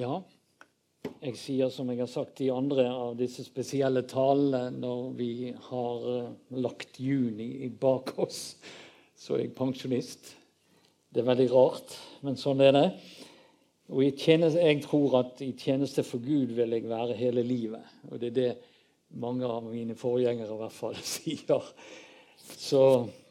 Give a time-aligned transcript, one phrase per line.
[0.00, 0.14] Ja,
[1.20, 5.32] jeg sier som jeg har sagt i andre av disse spesielle talene når vi
[5.66, 8.54] har uh, lagt juni bak oss,
[9.12, 10.30] så er jeg pensjonist.
[11.12, 11.92] Det er veldig rart,
[12.24, 12.86] men sånn er det.
[13.92, 17.84] Og jeg tror at i tjeneste for Gud vil jeg være hele livet.
[18.08, 18.50] Og det er det
[19.20, 21.74] mange av mine forgjengere i hvert fall sier.
[22.40, 22.84] Så,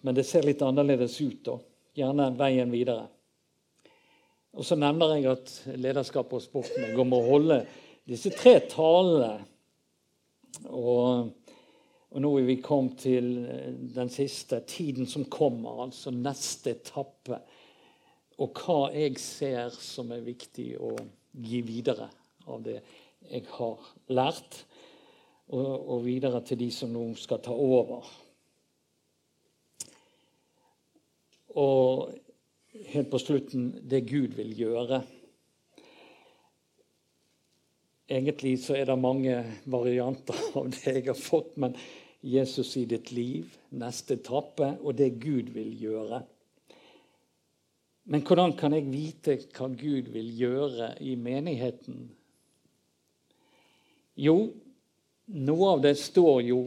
[0.05, 1.57] men det ser litt annerledes ut, da.
[1.97, 3.07] Gjerne veien videre.
[4.57, 7.59] Og så nevner jeg at lederskap og sport går med å holde
[8.09, 9.35] disse tre talene.
[10.65, 11.29] Og,
[12.09, 13.29] og nå er vi kommet til
[13.93, 17.37] den siste, tiden som kommer, altså neste etappe.
[18.39, 20.95] Og hva jeg ser som er viktig å
[21.39, 22.09] gi videre
[22.49, 22.79] av det
[23.29, 24.63] jeg har lært,
[25.49, 28.09] og, og videre til de som nå skal ta over.
[31.57, 32.09] Og
[32.85, 35.01] helt på slutten det Gud vil gjøre.
[38.09, 39.35] Egentlig så er det mange
[39.69, 41.75] varianter av det jeg har fått, men
[42.25, 46.23] Jesus i ditt liv, neste etappe, og det Gud vil gjøre.
[48.09, 52.07] Men hvordan kan jeg vite hva Gud vil gjøre i menigheten?
[54.19, 54.35] Jo,
[55.29, 56.63] noe av det står jo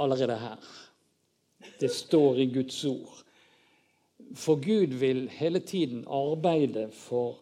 [0.00, 0.70] allerede her.
[1.80, 3.18] Det står i Guds ord.
[4.36, 7.40] For Gud vil hele tiden arbeide for,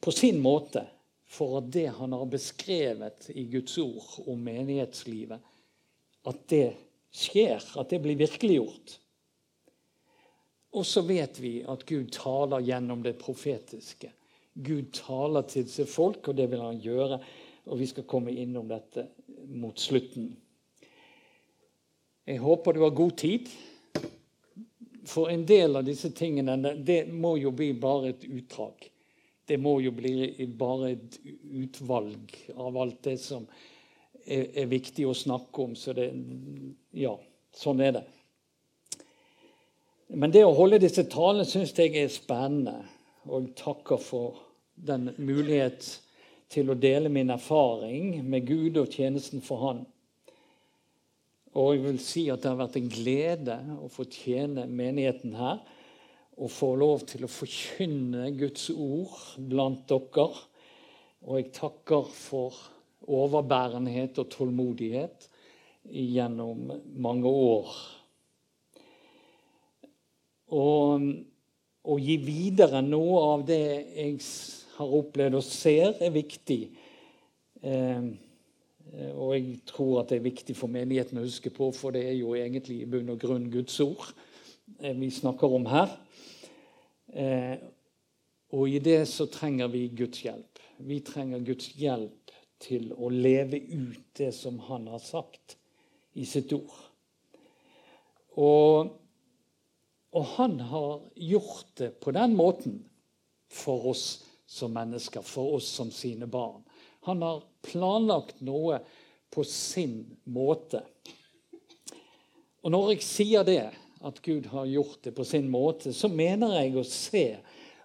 [0.00, 0.86] på sin måte
[1.34, 5.40] for at det han har beskrevet i Guds ord om menighetslivet,
[6.24, 6.68] at det
[7.14, 8.98] skjer, at det blir virkeliggjort.
[10.74, 14.10] Og så vet vi at Gud taler gjennom det profetiske.
[14.54, 17.20] Gud taler til seg folk, og det vil han gjøre.
[17.70, 19.06] Og vi skal komme innom dette
[19.54, 20.32] mot slutten.
[22.26, 23.48] Jeg håper du har god tid.
[25.06, 28.90] For en del av disse tingene det må jo bli bare et utdrag.
[29.44, 31.18] Det må jo bli bare et
[31.52, 33.44] utvalg av alt det som
[34.24, 35.76] er, er viktig å snakke om.
[35.76, 36.10] Så det
[36.96, 37.18] Ja,
[37.54, 38.04] sånn er det.
[40.08, 42.78] Men det å holde disse talene syns jeg er spennende.
[43.28, 44.40] Og jeg takker for
[44.74, 45.86] den mulighet
[46.52, 49.84] til å dele min erfaring med Gud og tjenesten for Han.
[51.54, 55.60] Og jeg vil si at det har vært en glede å få tjene menigheten her.
[56.34, 60.26] Og få lov til å forkynne Guds ord blant dere.
[61.24, 62.58] Og jeg takker for
[63.04, 65.28] overbærenhet og tålmodighet
[65.94, 66.72] gjennom
[67.04, 67.70] mange år.
[70.54, 71.06] Og
[71.84, 73.62] å gi videre noe av det
[73.94, 74.18] jeg
[74.74, 76.62] har opplevd og ser, er viktig.
[77.62, 78.06] Eh,
[78.92, 82.16] og jeg tror at det er viktig for menigheten å huske på, for det er
[82.18, 84.10] jo egentlig i bunn og grunn Guds ord
[84.80, 85.94] eh, vi snakker om her.
[87.14, 87.56] Eh,
[88.54, 90.60] og i det så trenger vi Guds hjelp.
[90.84, 95.56] Vi trenger Guds hjelp til å leve ut det som Han har sagt
[96.14, 96.76] i sitt ord.
[98.38, 98.92] Og,
[100.14, 102.78] og han har gjort det på den måten
[103.50, 104.06] for oss
[104.46, 106.62] som mennesker, for oss som sine barn.
[107.06, 108.80] Han har planlagt noe
[109.34, 110.84] på sin måte.
[112.64, 113.64] Og når jeg sier det,
[114.04, 117.24] at Gud har gjort det på sin måte, så mener jeg å se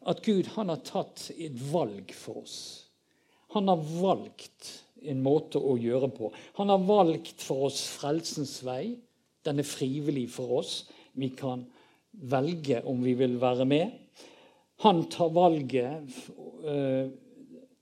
[0.09, 2.59] at Gud han har tatt et valg for oss.
[3.56, 4.69] Han har valgt
[5.00, 6.31] en måte å gjøre på.
[6.59, 8.97] Han har valgt for oss frelsens vei.
[9.47, 10.73] Den er frivillig for oss.
[11.16, 11.63] Vi kan
[12.11, 13.96] velge om vi vil være med.
[14.84, 16.19] Han tar valget
[16.63, 17.09] øh,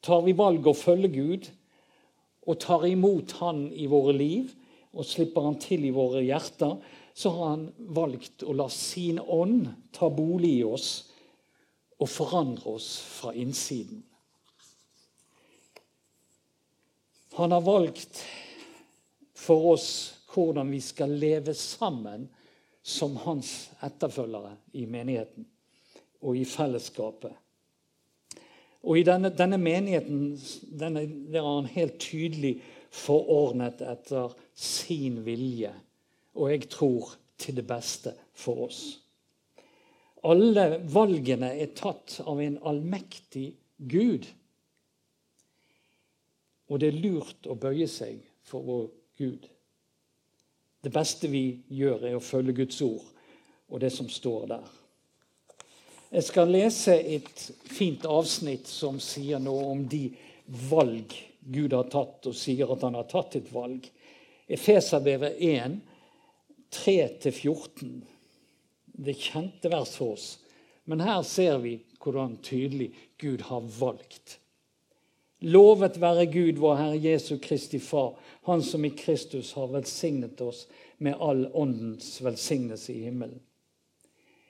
[0.02, 1.50] tar vi valget å følge Gud
[2.48, 4.54] og tar imot Han i våre liv
[4.98, 6.78] og slipper Han til i våre hjerter,
[7.14, 10.92] så har Han valgt å la sin ånd ta bolig i oss
[11.98, 14.04] og forandre oss fra innsiden.
[17.38, 18.24] Han har valgt
[19.38, 19.90] for oss
[20.34, 22.28] hvordan vi skal leve sammen
[22.88, 25.46] som hans etterfølgere i menigheten
[26.22, 27.34] og i fellesskapet.
[28.88, 30.38] Og i denne, denne menigheten
[30.80, 32.54] denne, der er han helt tydelig
[32.94, 35.74] forordnet etter sin vilje.
[36.40, 38.82] Og jeg tror til det beste for oss.
[40.28, 44.26] Alle valgene er tatt av en allmektig Gud.
[46.72, 48.90] Og det er lurt å bøye seg for vår
[49.20, 49.46] Gud.
[50.84, 53.04] Det beste vi gjør, er å følge Guds ord
[53.68, 54.68] og det som står der.
[56.08, 60.06] Jeg skal lese et fint avsnitt som sier noe om de
[60.70, 61.12] valg
[61.48, 63.86] Gud har tatt, og sier at han har tatt et valg.
[64.48, 65.78] Efeserbrevet 1,
[66.72, 67.92] 3-14.
[68.98, 70.28] Det kjente vers for oss.
[70.88, 74.38] Men her ser vi hvordan tydelig Gud har valgt.
[75.44, 78.16] Lovet være Gud, vår Herre Jesu Kristi Far,
[78.48, 80.66] Han som i Kristus har velsignet oss
[80.98, 83.42] med all åndens velsignelse i himmelen.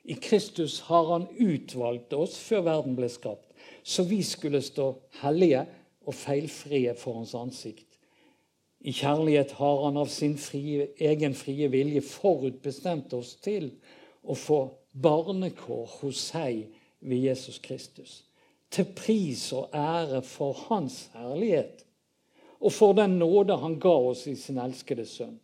[0.07, 3.51] I Kristus har Han utvalgt oss før verden ble skapt,
[3.83, 5.65] så vi skulle stå hellige
[6.07, 7.99] og feilfrie for Hans ansikt.
[8.79, 13.73] I kjærlighet har Han av sin frie, egen frie vilje forutbestemt oss til
[14.23, 14.61] å få
[14.93, 16.63] barnekår hos seg
[17.03, 18.21] ved Jesus Kristus
[18.71, 21.83] til pris og ære for Hans herlighet
[22.59, 25.37] og for den nåde han ga oss i sin elskede sønn.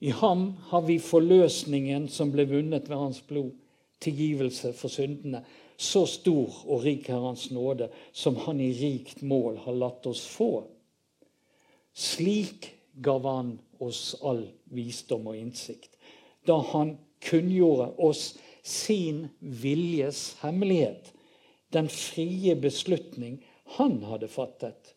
[0.00, 3.52] I ham har vi forløsningen som ble vunnet ved hans blod,
[4.00, 5.42] tilgivelse for syndene.
[5.76, 10.24] Så stor og rik er hans nåde, som han i rikt mål har latt oss
[10.28, 10.64] få.
[11.92, 12.70] Slik
[13.04, 15.92] gav han oss all visdom og innsikt,
[16.48, 21.12] da han kunngjorde oss sin viljes hemmelighet
[21.72, 23.40] den frie beslutning
[23.76, 24.94] han hadde fattet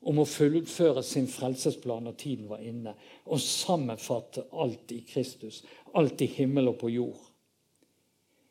[0.00, 2.94] om å fullføre sin frelsesplan når tiden var inne,
[3.28, 5.62] og sammenfatte alt i Kristus,
[5.94, 7.20] alt i himmel og på jord.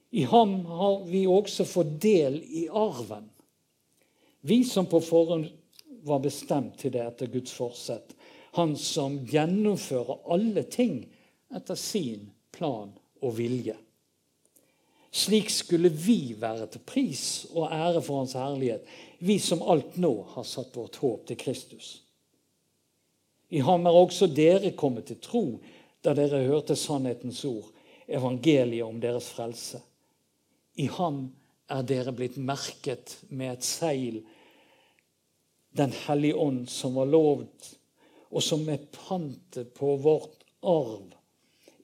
[0.10, 3.28] I ham har vi også fått del i arven.
[4.42, 5.50] Vi som på forhånd
[6.07, 8.16] var bestemt til det etter Guds forsett.
[8.57, 11.04] Han som gjennomfører alle ting
[11.54, 13.75] etter sin plan og vilje.
[15.12, 18.86] Slik skulle vi være til pris og ære for Hans herlighet,
[19.20, 22.04] vi som alt nå har satt vårt håp til Kristus.
[23.50, 25.44] I ham er også dere kommet til tro
[26.06, 27.72] da dere hørte sannhetens ord,
[28.08, 29.82] evangeliet om deres frelse.
[30.78, 31.26] I ham
[31.70, 34.22] er dere blitt merket med et seil,
[35.70, 37.68] Den hellige ånd, som var lovd,
[38.34, 41.12] og som er pantet på vårt arv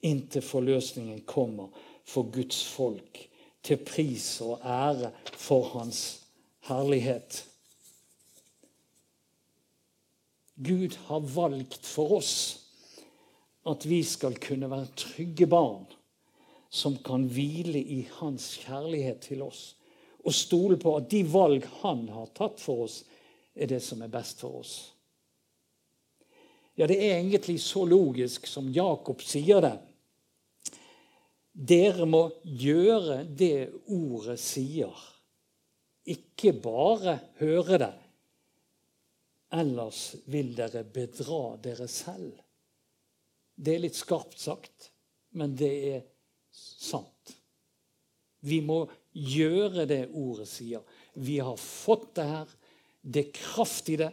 [0.01, 1.69] inntil forløsningen kommer
[2.05, 3.29] for Guds folk,
[3.65, 6.21] til pris og ære for Hans
[6.67, 7.45] herlighet.
[10.55, 12.35] Gud har valgt for oss
[13.65, 15.85] at vi skal kunne være trygge barn
[16.75, 19.75] som kan hvile i Hans kjærlighet til oss,
[20.25, 23.03] og stole på at de valg Han har tatt for oss,
[23.55, 24.73] er det som er best for oss.
[26.77, 29.77] Ja, Det er egentlig så logisk som Jakob sier det.
[31.55, 34.95] Dere må gjøre det ordet sier,
[36.11, 37.93] ikke bare høre det.
[39.55, 42.33] Ellers vil dere bedra dere selv.
[43.55, 44.89] Det er litt skarpt sagt,
[45.39, 46.03] men det er
[46.51, 47.31] sant.
[48.45, 48.83] Vi må
[49.15, 50.83] gjøre det ordet sier.
[51.15, 52.51] Vi har fått det her.
[52.99, 54.11] Det er kraft i det,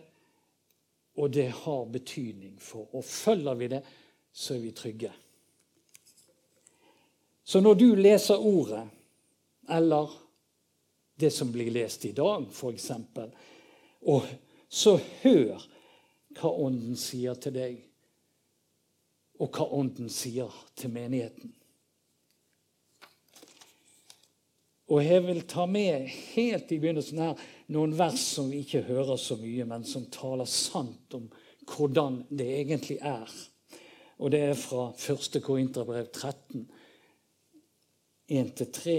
[1.18, 2.86] og det har betydning for.
[2.94, 3.82] Og følger vi det,
[4.32, 5.12] så er vi trygge.
[7.44, 8.84] Så når du leser ordet,
[9.68, 10.10] eller
[11.20, 12.90] det som blir lest i dag, f.eks.,
[14.02, 14.26] og
[14.68, 15.62] så hør
[16.38, 17.80] hva Ånden sier til deg,
[19.42, 21.52] og hva Ånden sier til menigheten.
[24.92, 29.16] Og jeg vil ta med helt i begynnelsen her noen vers som vi ikke hører
[29.20, 31.30] så mye, men som taler sant om
[31.70, 33.30] hvordan det egentlig er.
[34.20, 35.38] Og det er fra 1.
[35.44, 36.66] Korinterbrev 13.
[38.32, 38.96] 1-3.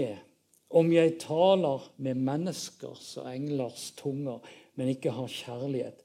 [0.74, 4.42] Om jeg taler med menneskers og englers tunger,
[4.74, 6.00] men ikke har kjærlighet,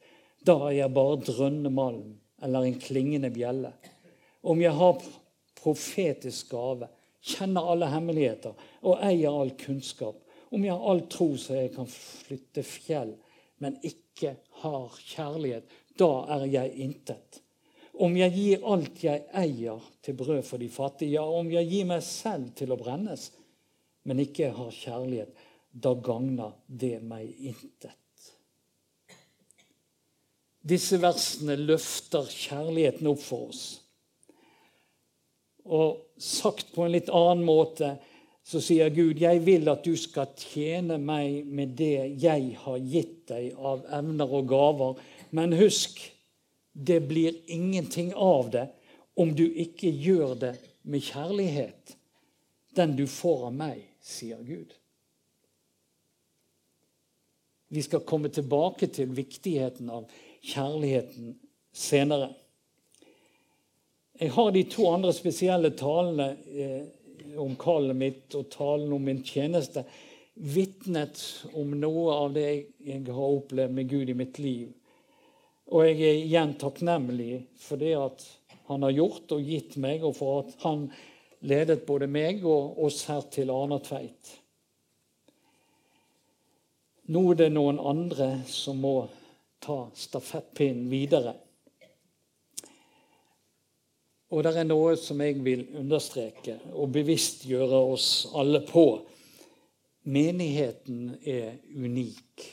[0.45, 3.73] da er jeg bare drønnemalm eller en klingende bjelle.
[4.43, 5.01] Om jeg har
[5.59, 6.87] profetisk gave,
[7.19, 8.55] kjenner alle hemmeligheter
[8.85, 13.13] og eier all kunnskap, om jeg har all tro så jeg kan flytte fjell,
[13.59, 15.67] men ikke har kjærlighet,
[15.99, 17.41] da er jeg intet.
[17.99, 21.87] Om jeg gir alt jeg eier til brød for de fattige, ja, om jeg gir
[21.89, 23.29] meg selv til å brennes,
[24.07, 25.33] men ikke har kjærlighet,
[25.71, 27.95] da gagner det meg intet.
[30.69, 33.63] Disse versene løfter kjærligheten opp for oss.
[35.69, 37.97] Og sagt på en litt annen måte
[38.49, 43.27] så sier Gud, 'Jeg vil at du skal tjene meg med det jeg har gitt
[43.29, 45.01] deg av evner og gaver.'
[45.31, 45.99] Men husk,
[46.85, 48.69] det blir ingenting av det
[49.13, 51.95] om du ikke gjør det med kjærlighet.
[52.75, 54.71] Den du får av meg, sier Gud.
[57.69, 60.07] Vi skal komme tilbake til viktigheten av
[60.41, 61.35] kjærligheten
[61.75, 62.31] senere.
[64.19, 66.87] Jeg har de to andre spesielle talene eh,
[67.39, 69.83] om kallet mitt og talen om min tjeneste
[70.39, 71.19] vitnet
[71.53, 72.49] om noe av det
[72.87, 74.71] jeg har opplevd med Gud i mitt liv.
[75.69, 78.25] Og jeg er igjen takknemlig for det at
[78.69, 80.87] han har gjort og gitt meg, og for at han
[81.45, 84.33] ledet både meg og oss her til Arnatveit.
[87.09, 88.95] Nå er det noen andre som må
[89.63, 91.33] ta stafettpinnen videre.
[94.29, 98.85] Og det er noe som jeg vil understreke og bevisstgjøre oss alle på.
[100.09, 102.45] Menigheten er unik.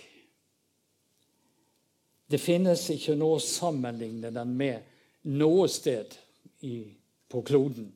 [2.26, 6.14] Det finnes ikke noe å sammenligne den med noe sted
[6.66, 6.82] i,
[7.30, 7.92] på kloden.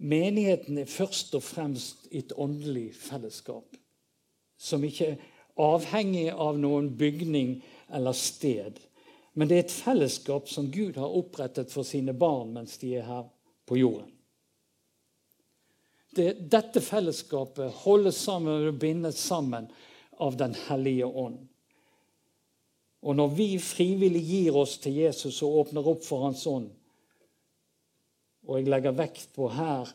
[0.00, 3.76] Menigheten er først og fremst et åndelig fellesskap
[4.60, 5.26] som ikke er
[5.60, 7.58] avhengig av noen bygning
[7.92, 8.78] eller sted.
[9.36, 13.06] Men det er et fellesskap som Gud har opprettet for sine barn mens de er
[13.08, 13.28] her
[13.68, 14.08] på jorden.
[16.16, 19.68] Det, dette fellesskapet holdes sammen og bindes sammen
[20.20, 21.38] av Den hellige ånd.
[23.00, 26.68] Og når vi frivillig gir oss til Jesus og åpner opp for Hans ånd,
[28.48, 29.88] og jeg legger vekt på her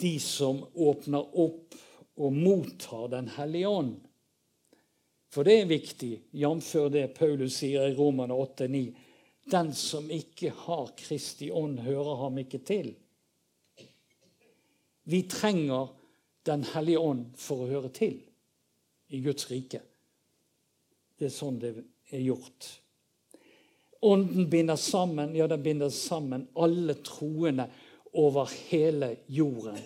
[0.00, 1.76] de som åpner opp
[2.20, 3.98] og mottar Den hellige ånd,
[5.30, 6.72] for det er viktig, jf.
[6.90, 8.80] det Paulus sier i Romane 8,9.
[9.50, 12.92] Den som ikke har Kristi ånd, hører ham ikke til.
[15.06, 15.96] Vi trenger
[16.46, 18.14] Den hellige ånd for å høre til
[19.12, 19.82] i Guds rike.
[21.20, 21.74] Det er sånn det
[22.08, 22.66] er gjort.
[24.08, 27.66] Ånden binder sammen, ja, den binder sammen alle troende
[28.16, 29.76] over hele jorden.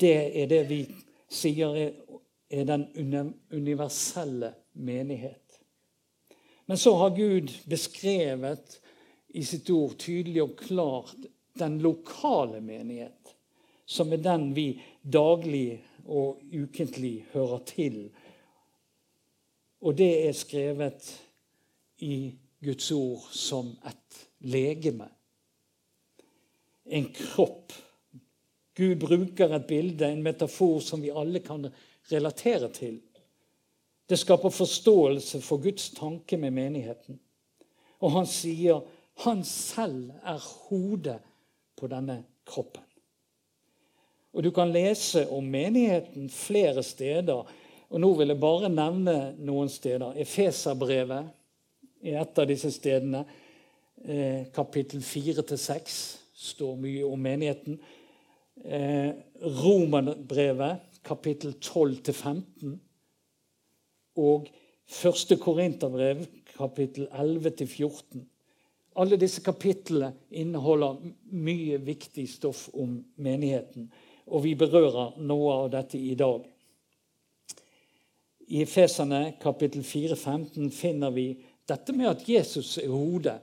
[0.00, 0.80] Det er det vi
[1.30, 1.78] sier
[2.50, 2.88] er den
[3.54, 5.60] universelle menighet.
[6.66, 8.80] Men så har Gud beskrevet
[9.28, 13.36] i sitt ord tydelig og klart den lokale menighet,
[13.86, 18.08] som er den vi daglig og ukentlig hører til.
[19.86, 21.10] Og det er skrevet
[22.02, 25.06] i Guds ord som et legeme.
[26.86, 27.74] En kropp.
[28.76, 31.68] Gud bruker et bilde, en metafor, som vi alle kan
[32.10, 32.98] relatere til.
[34.06, 37.20] Det skaper forståelse for Guds tanke med menigheten.
[38.02, 38.82] Og han sier
[39.24, 41.20] han selv er hodet
[41.76, 42.82] på denne kroppen.
[44.36, 47.46] Og Du kan lese om menigheten flere steder.
[47.96, 50.18] Og Nå vil jeg bare nevne noen steder.
[50.20, 51.30] Efeserbrevet
[52.04, 53.22] er et av disse stedene.
[54.04, 55.94] Eh, kapittel 4-6
[56.36, 57.78] står mye om menigheten.
[58.60, 59.14] Eh,
[59.62, 62.74] Romerbrevet kapittel 12-15
[64.20, 64.50] og
[64.92, 66.20] første Korinterbrev,
[66.52, 68.26] kapittel 11-14.
[68.96, 71.00] Alle disse kapitlene inneholder
[71.32, 73.88] mye viktig stoff om menigheten,
[74.28, 76.44] og vi berører noe av dette i dag.
[78.46, 81.32] I Efesene kapittel 4-15 finner vi
[81.66, 83.40] dette med at Jesus er hodet.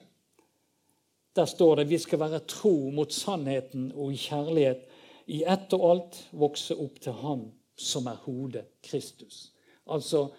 [1.35, 4.85] Der står det vi skal være tro mot sannheten og i kjærlighet
[5.33, 7.43] i ett og alt vokse opp til ham
[7.75, 9.51] som er hodet, Kristus.
[9.91, 10.29] Altså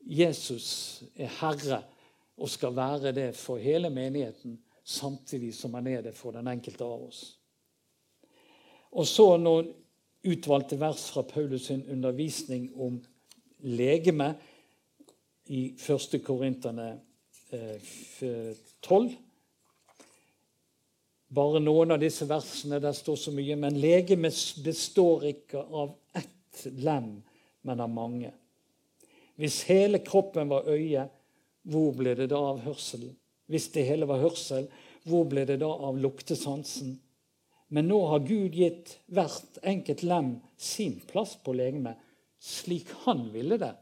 [0.00, 1.82] Jesus er Herre
[2.38, 6.86] og skal være det for hele menigheten, samtidig som han er det for den enkelte
[6.86, 7.22] av oss.
[8.92, 9.68] Og så noen
[10.24, 13.02] utvalgte vers fra Paulus' sin undervisning om
[13.66, 14.34] legeme
[15.48, 16.18] i 1.
[16.24, 16.98] Korinterne
[18.80, 19.10] 12.
[21.28, 23.56] Bare noen av disse versene der står så mye.
[23.60, 27.18] Men legemet består ikke av ett lem,
[27.62, 28.32] men av mange.
[29.38, 31.06] Hvis hele kroppen var øye,
[31.68, 33.12] hvor ble det da av hørselen?
[33.48, 34.66] Hvis det hele var hørsel,
[35.08, 36.96] hvor ble det da av luktesansen?
[37.68, 41.96] Men nå har Gud gitt hvert enkelt lem sin plass på legemet,
[42.38, 43.74] slik han ville det.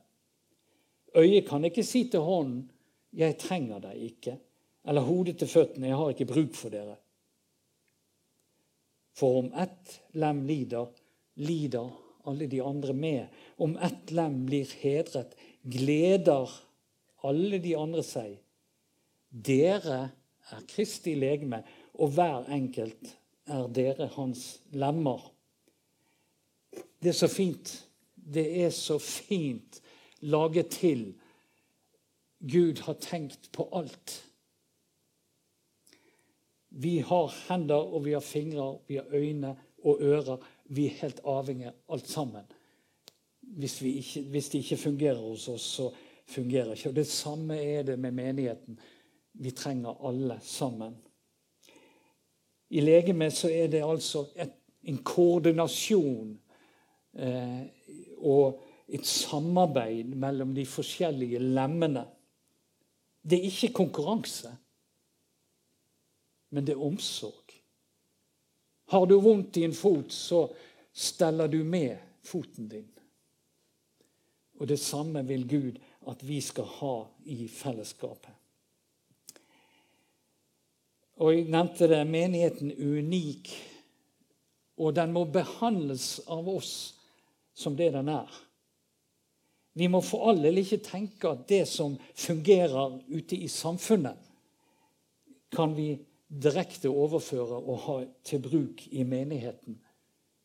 [1.16, 2.70] Øyet kan ikke si til hånden
[3.12, 4.38] 'Jeg trenger deg ikke',
[4.84, 6.96] eller hodet til føttene 'Jeg har ikke bruk for dere'.
[9.16, 10.86] For om ett lem lider,
[11.34, 11.90] lider
[12.26, 13.26] alle de andre med.
[13.58, 15.34] Om ett lem blir hedret,
[15.64, 16.50] gleder
[17.24, 18.38] alle de andre seg.
[19.30, 20.10] Dere
[20.52, 21.62] er Kristi legeme,
[21.94, 25.32] og hver enkelt er dere hans lemmer.
[27.02, 27.85] Det er så fint.
[28.34, 29.80] Det er så fint
[30.20, 31.14] laget til.
[32.40, 34.22] Gud har tenkt på alt.
[36.68, 40.36] Vi har hender, og vi har fingre, vi har øyne og ører.
[40.64, 42.44] Vi er helt avhengige alt sammen.
[43.40, 45.90] Hvis, ikke, hvis, det ikke fungerer hos oss, så
[46.26, 46.88] fungerer ikke.
[46.88, 48.80] Og Det samme er det med menigheten.
[49.32, 50.96] Vi trenger alle sammen.
[52.70, 54.52] I legemet så er det altså et,
[54.82, 56.40] en koordinasjon
[57.16, 62.04] og et samarbeid mellom de forskjellige lemmene.
[63.26, 64.52] Det er ikke konkurranse
[66.56, 67.52] men det er omsorg.
[68.88, 70.46] Har du vondt i en fot, så
[70.92, 72.88] steller du med foten din.
[74.56, 75.76] Og det samme vil Gud
[76.08, 76.94] at vi skal ha
[77.28, 78.32] i fellesskapet.
[81.16, 83.52] Og jeg nevnte det, menigheten unik.
[84.80, 86.95] Og den må behandles av oss
[87.56, 88.28] som det den er.
[89.76, 94.16] Vi må for all del ikke tenke at det som fungerer ute i samfunnet,
[95.52, 95.94] kan vi
[96.26, 99.76] direkte overføre og ha til bruk i menigheten.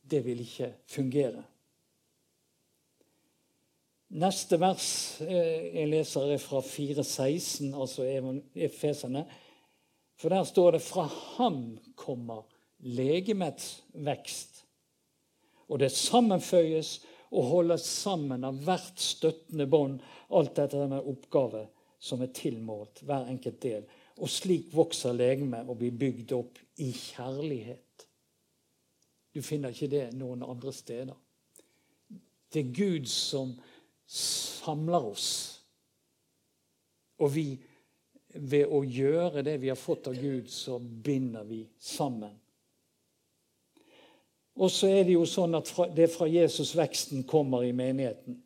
[0.03, 1.43] Det vil ikke fungere.
[4.11, 4.87] Neste vers
[5.23, 8.07] eh, jeg leser, er fra 4.16, altså
[8.55, 9.23] Efeserne.
[10.19, 12.43] For der står det 'fra ham kommer
[12.79, 14.50] legemets vekst'.
[15.71, 16.97] Og det sammenføyes
[17.31, 20.01] og holdes sammen av hvert støttende bånd,
[20.35, 21.65] alt etter denne oppgave
[22.01, 23.85] som er tilmålt hver enkelt del.
[24.19, 28.07] Og slik vokser legemet og blir bygd opp i kjærlighet.
[29.31, 31.15] Du finner ikke det noen andre steder.
[32.51, 33.53] Det er Gud som
[34.11, 35.29] samler oss.
[37.23, 37.45] Og vi,
[38.33, 42.40] ved å gjøre det vi har fått av Gud, så binder vi sammen.
[44.55, 48.41] Og så er det jo sånn at det er fra Jesus veksten kommer i menigheten.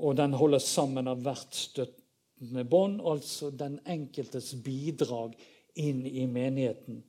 [0.00, 5.34] Og den holdes sammen av hvert støttende bånd, altså den enkeltes bidrag
[5.80, 7.02] inn i menigheten.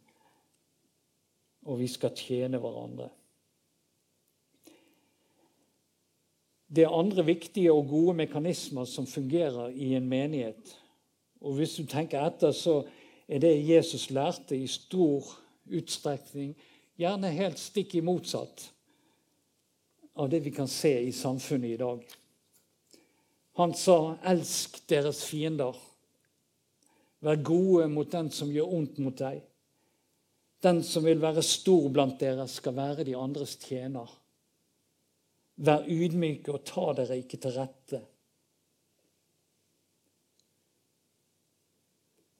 [1.69, 3.11] Og vi skal tjene hverandre.
[6.71, 10.77] Det er andre viktige og gode mekanismer som fungerer i en menighet.
[11.41, 12.81] Og Hvis du tenker etter, så
[13.27, 15.25] er det Jesus lærte, i stor
[15.71, 16.55] utstrekning
[17.01, 18.67] gjerne helt stikk i motsatt
[20.21, 22.03] av det vi kan se i samfunnet i dag.
[23.59, 25.79] Han sa 'elsk deres fiender'.
[27.21, 29.41] Vær gode mot den som gjør ondt mot deg.
[30.61, 34.09] Den som vil være stor blant dere, skal være de andres tjener.
[35.55, 38.01] Vær ydmyke og ta dere ikke til rette.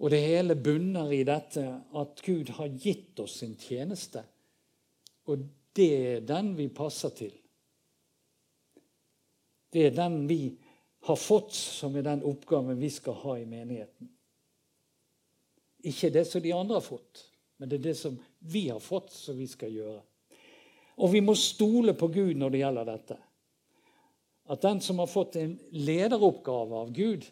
[0.02, 1.62] Og det hele bunner i dette
[1.94, 4.24] at Gud har gitt oss sin tjeneste.
[5.30, 7.34] Og det er den vi passer til.
[9.72, 10.58] Det er den vi
[11.08, 14.10] har fått, som er den oppgaven vi skal ha i menigheten.
[15.88, 17.24] Ikke det som de andre har fått,
[17.58, 18.18] men det er det som
[18.52, 20.02] vi har fått, som vi skal gjøre.
[21.02, 23.18] Og vi må stole på Gud når det gjelder dette.
[24.52, 27.26] At den som har fått en lederoppgave av Gud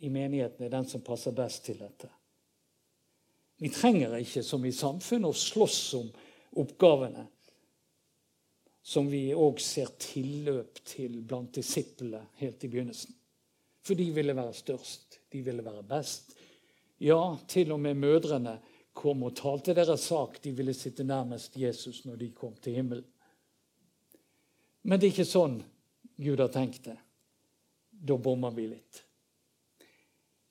[0.00, 2.08] i menigheten, er den som passer best til dette.
[3.58, 6.10] Vi trenger ikke, som i samfunnet, å slåss om
[6.60, 7.26] oppgavene.
[8.82, 13.12] Som vi òg ser tilløp til blant disiplene helt i begynnelsen.
[13.84, 16.34] For de ville være størst, de ville være best.
[17.04, 18.58] Ja, til og med mødrene
[18.98, 20.40] kom og talte deres sak.
[20.42, 23.06] De ville sitte nærmest Jesus når de kom til himmelen.
[24.82, 25.60] Men det er ikke sånn
[26.18, 26.96] Gud har tenkt det.
[27.90, 29.04] Da bommer vi litt.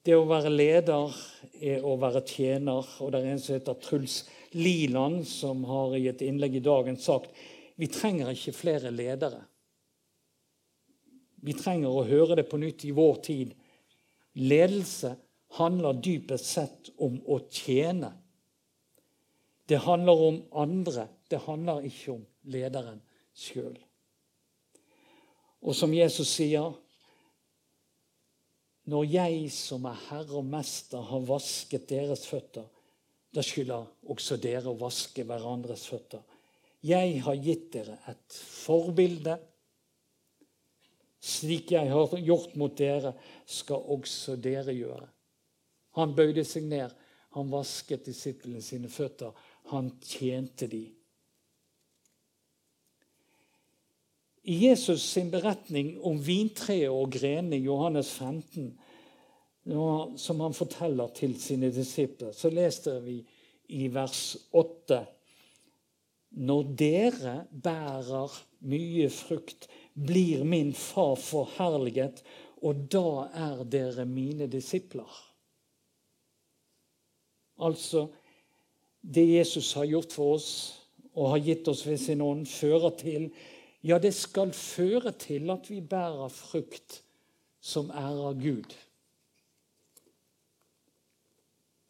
[0.08, 1.16] Det å være leder
[1.60, 2.86] er å være tjener.
[3.04, 4.22] Og det er en som heter Truls
[4.56, 7.36] Liland, som har i et innlegg i dagen sagt
[7.78, 9.44] vi trenger ikke flere ledere.
[11.46, 13.52] Vi trenger å høre det på nytt i vår tid.
[14.42, 15.14] Ledelse
[15.60, 18.10] handler dypest sett om å tjene.
[19.70, 21.06] Det handler om andre.
[21.30, 22.98] Det handler ikke om lederen
[23.38, 23.78] sjøl.
[25.62, 26.74] Og som Jesus sier
[28.88, 32.64] Når jeg som er herre og mester, har vasket deres føtter,
[33.34, 36.24] da skylder også dere å vaske hverandres føtter.
[36.86, 39.38] Jeg har gitt dere et forbilde.
[41.28, 43.14] Slik jeg har gjort mot dere,
[43.46, 45.08] skal også dere gjøre.
[45.98, 46.94] Han bøyde seg ned.
[47.36, 49.34] Han vasket disiplene sine føtter.
[49.74, 50.94] Han tjente dem.
[54.48, 58.70] I Jesus sin beretning om vintreet og grenene i Johannes 15,
[59.68, 63.18] som han forteller til sine disipler, så leste vi
[63.76, 65.02] i vers 8
[66.38, 68.36] Når dere bærer
[68.68, 72.24] mye frukt, blir min far forherliget,
[72.62, 75.10] og da er dere mine disipler.
[77.60, 78.08] Altså,
[79.02, 80.50] det Jesus har gjort for oss
[81.18, 83.32] og har gitt oss ved sin ånd, fører til
[83.86, 87.02] ja, det skal føre til at vi bærer frukt
[87.62, 88.76] som ærer Gud.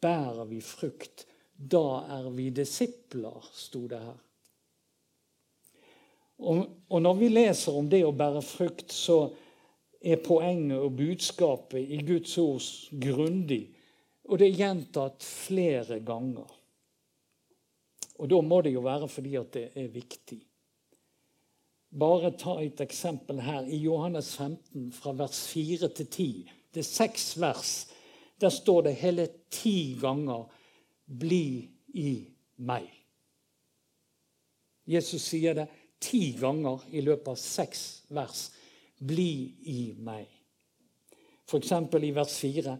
[0.00, 1.26] Bærer vi frukt,
[1.58, 4.18] da er vi disipler, sto det her.
[6.38, 9.24] Og, når vi leser om det å bære frukt, så
[9.98, 12.68] er poenget og budskapet i Guds ord
[13.02, 13.64] grundig.
[14.28, 16.46] Og det er gjentatt flere ganger.
[18.18, 20.44] Og da må det jo være fordi at det er viktig.
[21.90, 23.64] bare ta et eksempel her.
[23.64, 26.50] I Johannes 15, fra vers 4 til 10.
[26.74, 27.88] Det er seks vers.
[28.40, 30.46] Der står det hele ti ganger
[31.06, 32.94] 'bli i meg'.
[34.86, 35.68] Jesus sier det
[36.00, 38.50] ti ganger i løpet av seks vers.
[39.00, 40.28] 'Bli i meg'.
[41.48, 41.72] F.eks.
[42.02, 42.78] i vers 4.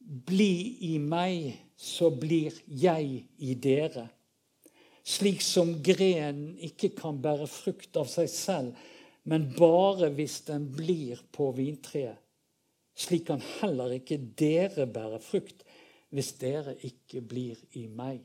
[0.00, 4.08] 'Bli i meg, så blir jeg i dere'.
[5.06, 8.72] Slik som grenen ikke kan bære frukt av seg selv,
[9.24, 12.18] men bare hvis den blir på vintreet.
[12.96, 15.64] Slik kan heller ikke dere bære frukt
[16.14, 18.22] hvis dere ikke blir i meg.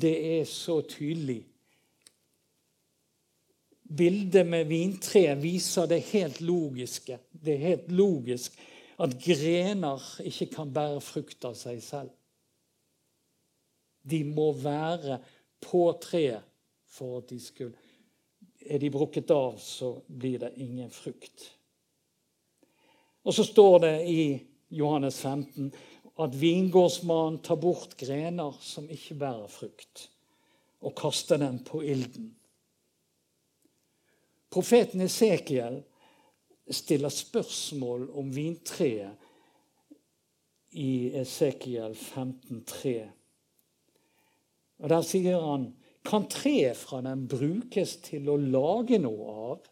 [0.00, 1.42] Det er så tydelig.
[3.92, 7.18] Bildet med vintreet viser det helt logiske.
[7.32, 8.56] Det er helt logisk
[9.02, 12.12] at grener ikke kan bære frukt av seg selv.
[14.02, 15.20] De må være
[15.62, 16.48] på treet
[16.92, 17.76] for at de skulle
[18.62, 21.48] Er de brukket av, så blir det ingen frukt.
[23.22, 24.22] Og så står det i
[24.74, 25.72] Johannes 15
[26.22, 30.08] at vingårdsmannen tar bort grener som ikke bærer frukt,
[30.82, 32.32] og kaster dem på ilden.
[34.52, 35.80] Profeten Esekiel
[36.70, 39.16] stiller spørsmål om vintreet
[40.72, 42.96] i Esekiel 15,3.
[44.82, 45.70] Og Der sier han
[46.04, 49.68] kan treet fra den brukes til å lage noe av?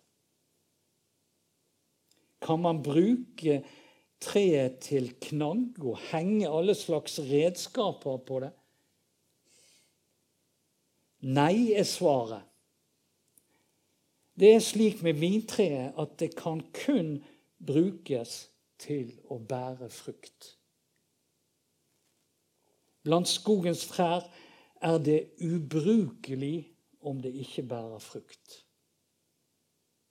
[2.41, 3.61] Kan man bruke
[4.21, 8.53] treet til knagg og henge alle slags redskaper på det?
[11.21, 12.47] Nei, er svaret.
[14.41, 17.19] Det er slik med vintreet at det kan kun
[17.61, 18.47] brukes
[18.81, 20.55] til å bære frukt.
[23.05, 24.25] Blant skogens trær
[24.81, 26.71] er det ubrukelig
[27.05, 28.63] om det ikke bærer frukt.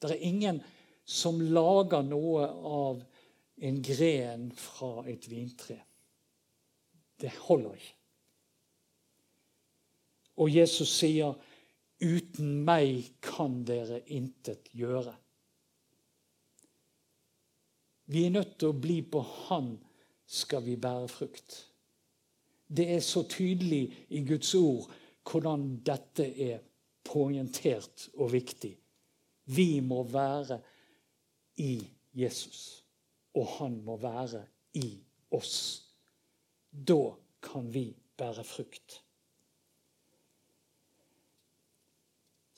[0.02, 0.62] Det er ingen
[1.10, 3.00] som lager noe av
[3.66, 5.80] en gren fra et vintre.
[7.20, 7.96] Det holder ikke.
[10.40, 11.34] Og Jesus sier,
[12.00, 15.16] 'Uten meg kan dere intet gjøre'.
[18.06, 19.78] Vi er nødt til å bli på Han
[20.26, 21.66] skal vi bære frukt.
[22.78, 24.88] Det er så tydelig i Guds ord
[25.30, 26.60] hvordan dette er
[27.04, 28.78] poengtert og viktig.
[29.46, 30.60] Vi må være
[31.60, 31.76] i
[32.16, 32.84] Jesus,
[33.36, 34.46] og han må være
[34.80, 34.88] i
[35.36, 35.60] oss.
[36.72, 39.00] Da kan vi bære frukt.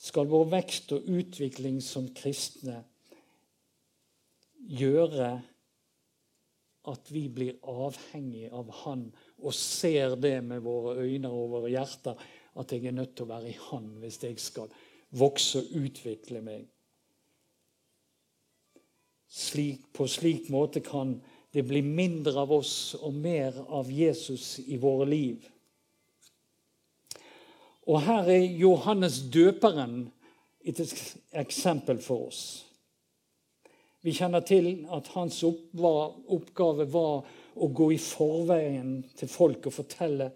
[0.02, 2.80] Skal vår vekst og utvikling som kristne
[4.66, 5.30] gjøre
[6.90, 9.04] at vi blir avhengig av Han
[9.38, 12.18] og ser det med våre øyne og våre hjerter,
[12.58, 14.72] at jeg er nødt til å være i Han hvis jeg skal
[15.18, 16.66] vokse og utvikle meg.
[19.32, 21.16] Slik, på slik måte kan
[21.52, 25.46] det bli mindre av oss og mer av Jesus i våre liv.
[27.88, 30.04] Og her er Johannes døperen
[30.64, 30.80] et
[31.32, 32.42] eksempel for oss.
[34.02, 40.28] Vi kjenner til at hans oppgave var å gå i forveien til folk og fortelle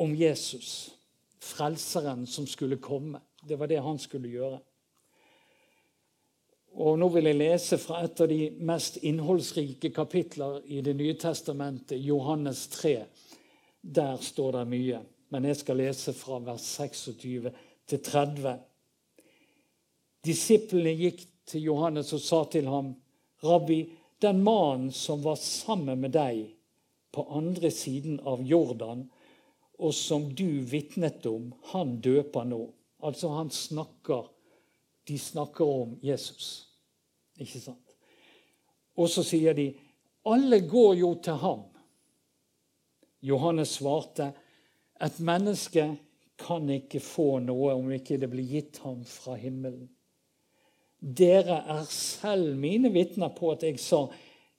[0.00, 0.90] om Jesus,
[1.38, 3.20] frelseren som skulle komme.
[3.46, 4.60] Det var det han skulle gjøre.
[6.78, 11.16] Og Nå vil jeg lese fra et av de mest innholdsrike kapitler i Det nye
[11.18, 12.94] testamentet, Johannes 3.
[13.82, 17.50] Der står det mye, men jeg skal lese fra vers 26
[17.90, 18.54] til 30.
[20.24, 22.94] Disiplene gikk til Johannes og sa til ham,
[23.42, 23.80] 'Rabbi,
[24.22, 26.50] den mannen som var sammen med deg'
[27.12, 29.08] på andre siden av Jordan,
[29.78, 32.68] og som du vitnet om, han døper nå.
[33.02, 34.28] Altså han snakker
[35.08, 36.68] De snakker om Jesus.
[37.40, 37.96] Ikke sant?
[39.00, 39.70] Og så sier de
[40.28, 41.64] alle går jo til ham.
[43.24, 44.30] Johannes svarte
[45.00, 45.86] et menneske
[46.40, 49.88] kan ikke få noe om ikke det blir gitt ham fra himmelen.
[51.00, 54.06] Dere er selv mine vitner på at jeg sa,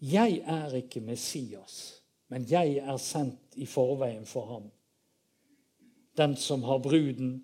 [0.02, 2.02] 'Jeg er ikke Messias'
[2.32, 4.70] men jeg er sendt i forveien for ham.
[6.18, 7.42] Den som har bruden,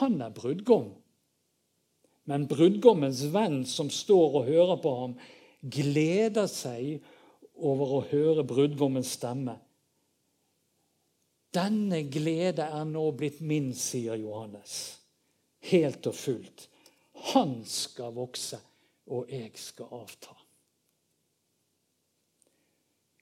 [0.00, 0.94] han er brudgom.
[2.28, 5.16] Men brudgommens venn som står og hører på ham,
[5.60, 7.00] gleder seg
[7.60, 9.56] over å høre brudgommens stemme.
[11.50, 14.76] Denne glede er nå blitt min, sier Johannes.
[15.70, 16.68] Helt og fullt.
[17.34, 18.60] Han skal vokse,
[19.10, 20.36] og jeg skal avta.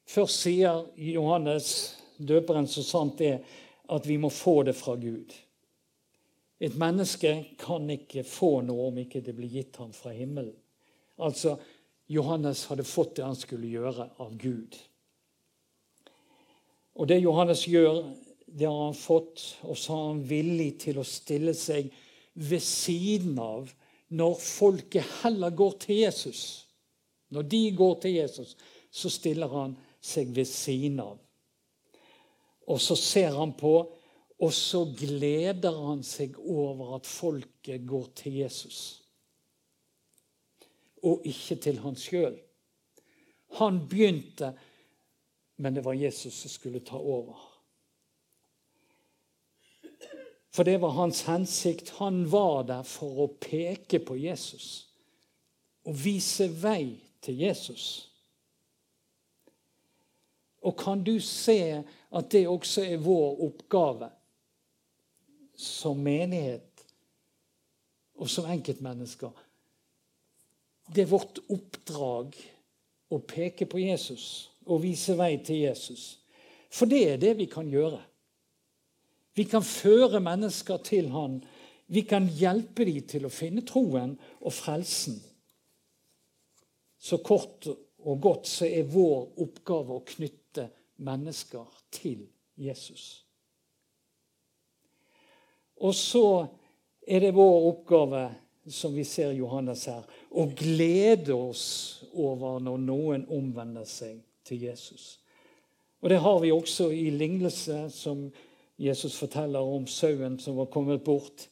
[0.08, 3.38] Først sier Johannes, døperen, så sant det
[3.88, 5.32] at vi må få det fra Gud.
[6.60, 10.56] Et menneske kan ikke få noe om ikke det blir gitt ham fra himmelen.
[11.22, 11.56] Altså,
[12.10, 14.78] Johannes hadde fått det han skulle gjøre av Gud.
[16.98, 18.02] Og det Johannes gjør,
[18.48, 21.92] det har han fått, og så er han villig til å stille seg
[22.38, 23.70] ved siden av
[24.08, 26.42] når folket heller går til Jesus.
[27.28, 28.56] Når de går til Jesus,
[28.90, 31.18] så stiller han seg ved siden av.
[32.68, 33.74] Og så ser han på,
[34.38, 38.80] og så gleder han seg over at folket går til Jesus.
[41.02, 42.36] Og ikke til han sjøl.
[43.58, 44.52] Han begynte,
[45.58, 47.40] men det var Jesus som skulle ta over.
[50.54, 51.90] For det var hans hensikt.
[51.98, 54.86] Han var der for å peke på Jesus
[55.88, 57.84] og vise vei til Jesus.
[60.62, 64.10] Og kan du se at det også er vår oppgave
[65.58, 66.84] som menighet
[68.18, 69.34] og som enkeltmennesker?
[70.88, 72.38] Det er vårt oppdrag
[73.12, 76.18] å peke på Jesus og vise vei til Jesus.
[76.70, 78.00] For det er det vi kan gjøre.
[79.36, 81.38] Vi kan føre mennesker til Han.
[81.88, 85.16] Vi kan hjelpe dem til å finne troen og frelsen.
[86.98, 90.66] Så kort og godt så er vår oppgave å knytte
[91.06, 92.26] mennesker til
[92.58, 93.27] Jesus.
[95.80, 96.46] Og så
[97.06, 98.24] er det vår oppgave,
[98.68, 105.18] som vi ser Johannes her, å glede oss over når noen omvender seg til Jesus.
[106.02, 108.28] Og Det har vi også i lignelse som
[108.78, 111.48] Jesus forteller om sauen som var kommet bort.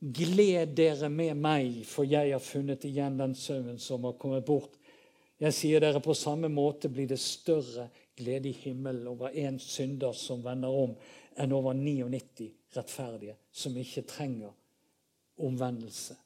[0.00, 4.78] Gled dere med meg, for jeg har funnet igjen den sauen som har kommet bort.
[5.42, 10.12] Jeg sier dere, på samme måte blir det større glede i himmelen over én synder
[10.12, 10.96] som vender om,
[11.36, 14.52] enn over 99 rettferdige som ikke trenger
[15.42, 16.16] omvendelse.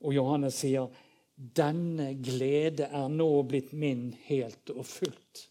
[0.00, 0.88] Og Johannes sier,
[1.36, 5.46] denne glede er nå blitt min helt og fullt.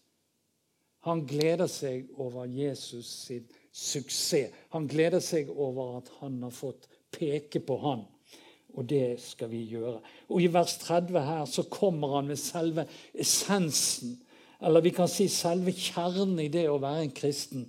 [1.06, 4.52] Han gleder seg over Jesus sin suksess.
[4.74, 8.04] Han gleder seg over at han har fått peke på han.
[8.78, 9.98] Og det skal vi gjøre.
[10.30, 12.84] Og I vers 30 her så kommer han med selve
[13.14, 14.18] essensen,
[14.60, 17.66] eller vi kan si selve kjernen i det å være en kristen,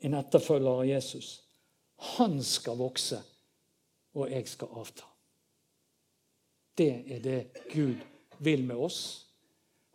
[0.00, 1.30] en etterfølger av Jesus.
[2.16, 3.18] Han skal vokse,
[4.14, 5.08] og jeg skal avta.
[6.78, 7.40] Det er det
[7.72, 7.98] Gud
[8.38, 9.00] vil med oss.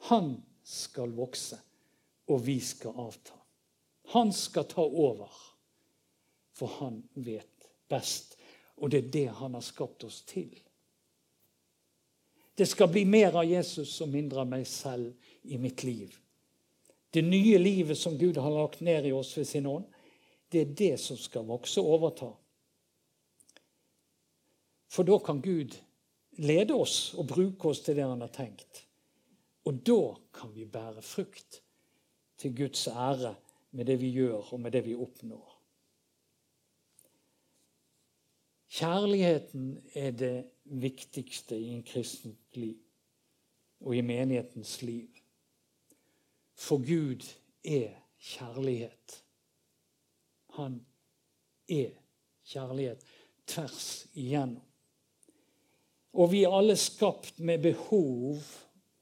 [0.10, 0.36] Han
[0.68, 1.62] skal vokse
[2.26, 3.34] og vi skal avta.
[4.14, 5.32] Han skal ta over,
[6.54, 8.38] for han vet best.
[8.76, 10.52] Og det er det han har skapt oss til.
[12.58, 15.14] Det skal bli mer av Jesus og mindre av meg selv
[15.44, 16.16] i mitt liv.
[17.14, 19.86] Det nye livet som Gud har lagt ned i oss ved sin ånd,
[20.50, 22.30] det er det som skal vokse og overta.
[24.94, 25.76] For da kan Gud
[26.42, 28.84] lede oss og bruke oss til det han har tenkt.
[29.66, 30.02] Og da
[30.34, 31.62] kan vi bære frukt
[32.38, 33.36] til Guds ære
[33.72, 35.50] med det vi gjør, og med det vi oppnår.
[38.74, 42.80] Kjærligheten er det viktigste i en kristent liv
[43.84, 45.13] og i menighetens liv.
[46.56, 47.26] For Gud
[47.64, 49.24] er kjærlighet.
[50.58, 50.86] Han
[51.70, 51.90] er
[52.46, 53.04] kjærlighet
[53.48, 54.62] tvers igjennom.
[56.14, 58.44] Og vi er alle skapt med behov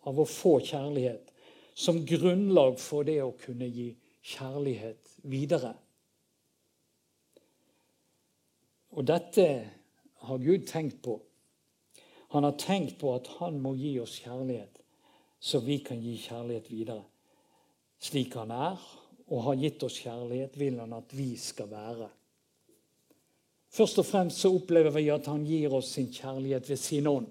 [0.08, 1.32] av å få kjærlighet
[1.76, 3.90] som grunnlag for det å kunne gi
[4.32, 5.74] kjærlighet videre.
[8.92, 9.46] Og dette
[10.28, 11.18] har Gud tenkt på.
[12.32, 14.80] Han har tenkt på at han må gi oss kjærlighet,
[15.40, 17.04] så vi kan gi kjærlighet videre.
[18.02, 18.82] Slik han er
[19.32, 22.10] og har gitt oss kjærlighet, vil han at vi skal være.
[23.72, 27.30] Først og fremst så opplever vi at han gir oss sin kjærlighet ved sin ånd.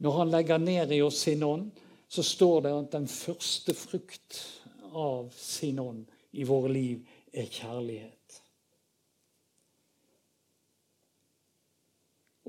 [0.00, 1.68] Når han legger ned i oss sin ånd,
[2.08, 4.38] så står det at den første frukt
[4.96, 7.04] av sin ånd i våre liv
[7.36, 8.16] er kjærlighet.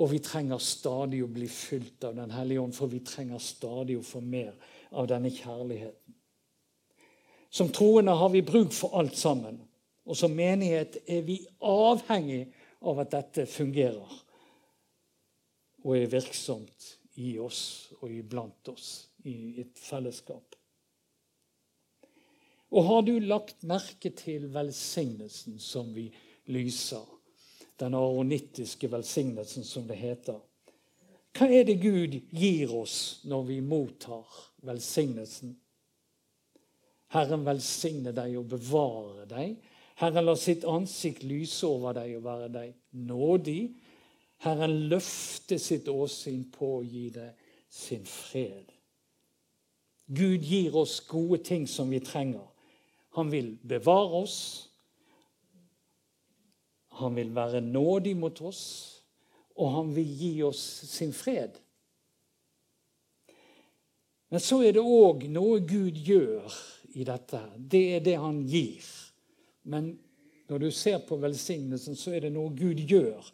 [0.01, 3.99] Og vi trenger stadig å bli fylt av Den hellige ånd, for vi trenger stadig
[3.99, 4.55] å få mer
[4.91, 6.15] av denne kjærligheten.
[7.51, 9.60] Som troende har vi bruk for alt sammen.
[10.06, 12.45] Og som menighet er vi avhengig
[12.82, 14.19] av at dette fungerer
[15.82, 16.88] og er virksomt
[17.21, 18.89] i oss og iblant oss
[19.25, 20.56] i et fellesskap.
[22.71, 26.08] Og har du lagt merke til velsignelsen som vi
[26.54, 27.04] lyser?
[27.82, 30.38] Den aronittiske velsignelsen, som det heter.
[31.36, 34.27] Hva er det Gud gir oss når vi mottar
[34.65, 35.56] velsignelsen?
[37.12, 39.56] Herren velsigne deg og bevare deg.
[40.00, 42.76] Herren lar sitt ansikt lyse over deg og være deg
[43.10, 43.62] nådig.
[44.41, 48.71] Herren løfter sitt åsyn på å gi deg sin fred.
[50.12, 52.47] Gud gir oss gode ting som vi trenger.
[53.15, 54.39] Han vil bevare oss.
[57.00, 58.63] Han vil være nådig mot oss,
[59.56, 61.56] og han vil gi oss sin fred.
[64.32, 66.54] Men så er det òg noe Gud gjør
[66.96, 67.41] i dette.
[67.56, 68.86] Det er det han gir.
[69.67, 69.91] Men
[70.48, 73.28] når du ser på velsignelsen, så er det noe Gud gjør.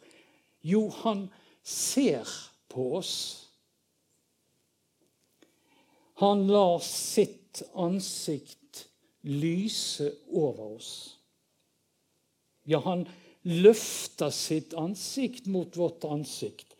[0.66, 1.28] Jo, han
[1.62, 2.26] ser
[2.70, 3.14] på oss.
[6.18, 8.88] Han lar sitt ansikt
[9.22, 10.90] lyse over oss.
[12.66, 13.06] Ja, han
[13.46, 16.74] løfter sitt ansikt mot vårt ansikt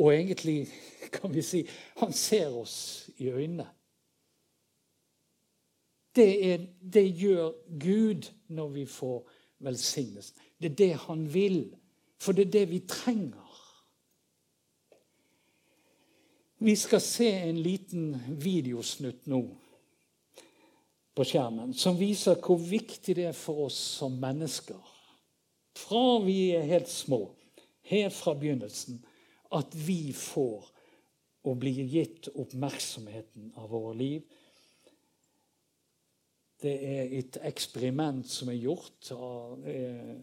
[0.00, 0.68] og egentlig
[1.12, 1.64] kan vi si
[2.00, 3.68] han ser oss i øynene.
[6.16, 10.36] Det, er, det gjør Gud når vi får velsignelsen.
[10.58, 11.76] Det er det han vil,
[12.18, 13.46] for det er det vi trenger.
[16.58, 19.44] Vi skal se en liten videosnutt nå
[21.16, 24.80] på skjermen som viser hvor viktig det er for oss som mennesker.
[25.76, 27.30] Fra vi er helt små,
[27.88, 29.00] helt fra begynnelsen,
[29.56, 30.68] at vi får
[31.44, 34.24] og blir gitt oppmerksomheten av våre liv.
[36.60, 40.18] Det er et eksperiment som er gjort av eh,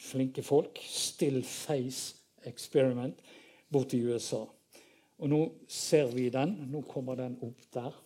[0.00, 0.80] flinke folk.
[0.80, 2.16] Still Face
[2.48, 3.20] Experiment
[3.72, 4.44] borte i USA.
[5.20, 6.56] Og nå ser vi den.
[6.72, 8.00] Nå kommer den opp der.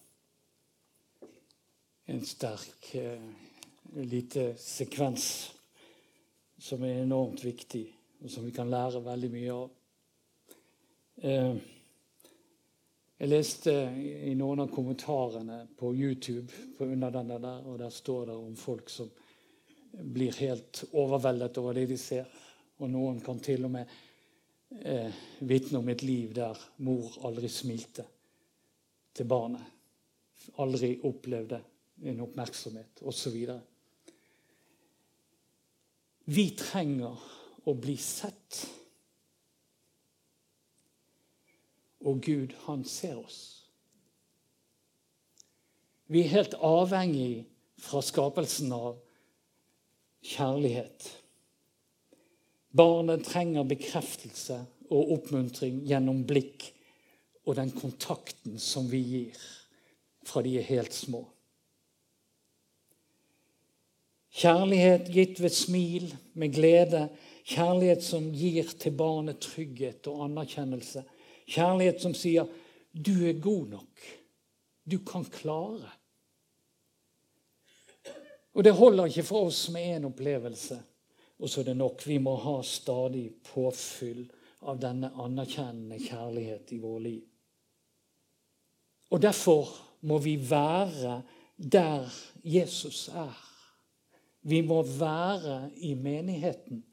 [2.09, 3.23] En sterk eh,
[4.03, 5.29] lite sekvens
[6.59, 7.85] som er enormt viktig,
[8.25, 9.69] og som vi kan lære veldig mye av.
[11.23, 11.61] Eh,
[13.19, 13.73] jeg leste
[14.31, 18.53] i noen av kommentarene på YouTube på under denne der, og der står det om
[18.59, 19.09] folk som
[19.91, 22.29] blir helt overveldet over det de ser.
[22.79, 23.91] Og noen kan til og med
[24.85, 25.11] eh,
[25.51, 28.07] vitne om et liv der mor aldri smilte
[29.19, 29.67] til barnet.
[30.63, 31.59] Aldri opplevde
[32.07, 33.35] en oppmerksomhet, osv.
[36.31, 37.27] Vi trenger
[37.67, 38.63] å bli sett.
[42.09, 43.41] Og Gud, han ser oss.
[46.09, 47.45] Vi er helt avhengig
[47.79, 48.97] fra skapelsen av
[50.25, 51.05] kjærlighet.
[52.73, 56.71] Barnet trenger bekreftelse og oppmuntring gjennom blikk
[57.45, 59.43] og den kontakten som vi gir
[60.29, 61.23] fra de er helt små.
[64.39, 67.09] Kjærlighet gitt ved smil, med glede.
[67.49, 71.03] Kjærlighet som gir til barnet trygghet og anerkjennelse.
[71.49, 72.47] Kjærlighet som sier
[72.93, 74.05] 'du er god nok'.
[74.91, 75.91] Du kan klare.
[78.55, 80.83] Og det holder ikke for oss med én opplevelse,
[81.39, 82.07] og så er det nok.
[82.07, 84.25] Vi må ha stadig påfyll
[84.61, 87.23] av denne anerkjennende kjærlighet i vårt liv.
[89.11, 89.69] Og derfor
[90.01, 91.23] må vi være
[91.57, 92.11] der
[92.45, 93.37] Jesus er.
[94.41, 96.85] Vi må være i menigheten.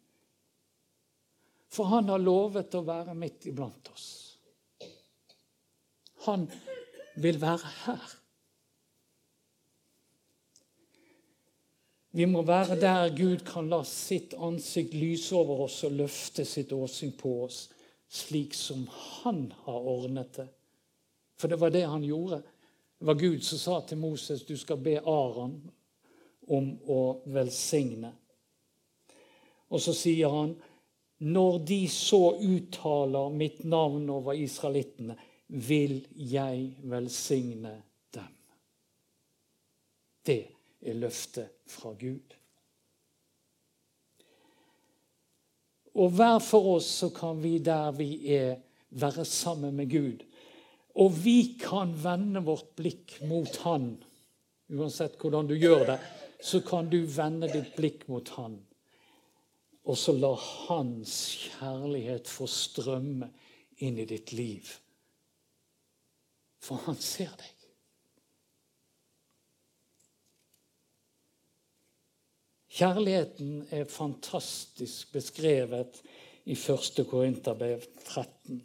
[1.70, 4.25] For han har lovet å være midt iblant oss.
[6.26, 6.48] Han
[7.22, 8.16] vil være her.
[12.16, 16.72] Vi må være der Gud kan la sitt ansikt lyse over oss og løfte sitt
[16.72, 17.66] åsyn på oss,
[18.08, 20.48] slik som han har ordnet det.
[21.36, 22.40] For det var det han gjorde.
[23.00, 25.58] Det var Gud som sa til Moses du skal be Aron
[26.48, 27.02] om å
[27.36, 28.14] velsigne.
[29.68, 30.56] Og så sier han
[31.26, 35.16] når de så uttaler mitt navn over israelittene,
[35.48, 37.76] vil jeg velsigne
[38.14, 38.34] dem.
[40.26, 40.42] Det
[40.82, 42.36] er løftet fra Gud.
[45.96, 48.58] Og hver for oss så kan vi der vi er,
[48.90, 50.26] være sammen med Gud.
[50.96, 53.96] Og vi kan vende vårt blikk mot Han.
[54.72, 56.00] Uansett hvordan du gjør det,
[56.44, 58.58] så kan du vende ditt blikk mot Han.
[59.86, 61.14] Og så la Hans
[61.46, 63.30] kjærlighet få strømme
[63.86, 64.68] inn i ditt liv.
[66.66, 67.52] For han ser deg.
[72.76, 76.02] Kjærligheten er fantastisk beskrevet
[76.44, 77.06] i 1.
[77.08, 78.58] Korinterbrev 13.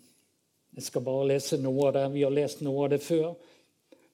[0.74, 2.06] Jeg skal bare lese noe av det.
[2.16, 3.34] Vi har lest noe av det før.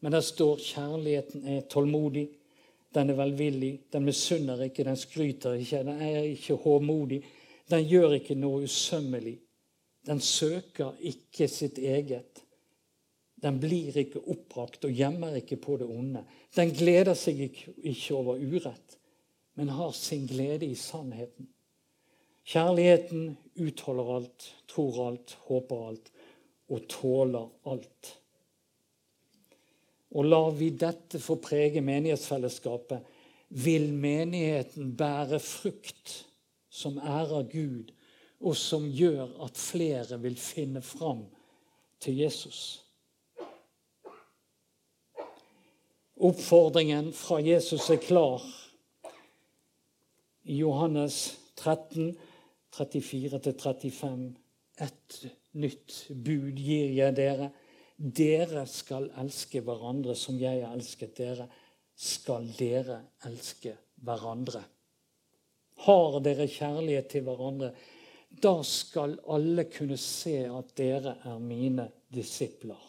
[0.05, 2.27] Men der står kjærligheten er tålmodig,
[2.95, 7.23] den er velvillig, den misunner ikke, den skryter ikke, den er ikke håmodig,
[7.71, 9.35] den gjør ikke noe usømmelig.
[10.07, 12.46] Den søker ikke sitt eget.
[13.43, 16.23] Den blir ikke oppbrakt og gjemmer ikke på det onde.
[16.57, 18.97] Den gleder seg ikke over urett,
[19.57, 21.51] men har sin glede i sannheten.
[22.47, 26.13] Kjærligheten utholder alt, tror alt, håper alt
[26.71, 28.13] og tåler alt.
[30.17, 33.03] Og lar vi dette få prege menighetsfellesskapet,
[33.49, 36.15] vil menigheten bære frukt
[36.71, 37.93] som ærer Gud,
[38.41, 41.25] og som gjør at flere vil finne fram
[42.01, 42.86] til Jesus.
[46.17, 48.43] Oppfordringen fra Jesus er klar.
[50.43, 52.17] Johannes 13,
[52.73, 54.31] 34-35.
[54.81, 55.19] Et
[55.61, 57.51] nytt bud gir jeg dere.
[57.97, 61.49] Dere skal elske hverandre som jeg har elsket dere.
[61.97, 64.65] Skal dere elske hverandre.
[65.85, 67.75] Har dere kjærlighet til hverandre,
[68.31, 72.81] da skal alle kunne se at dere er mine disipler.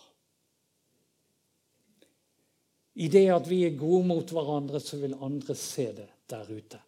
[2.97, 6.79] I det at vi er gode mot hverandre, så vil andre se det der ute.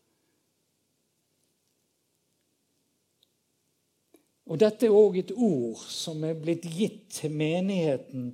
[4.50, 8.32] Og Dette er òg et ord som er blitt gitt til menigheten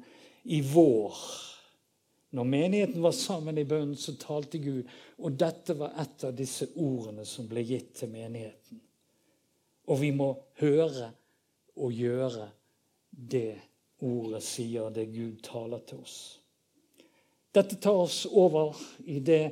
[0.47, 1.17] i vår.
[2.35, 4.87] Når menigheten var sammen i bønnen, så talte Gud.
[5.19, 8.79] Og dette var et av disse ordene som ble gitt til menigheten.
[9.91, 11.11] Og vi må høre
[11.75, 12.49] og gjøre
[13.11, 13.59] det
[14.03, 16.17] ordet sier, det Gud taler til oss.
[17.55, 18.75] Dette tar oss over
[19.07, 19.43] i det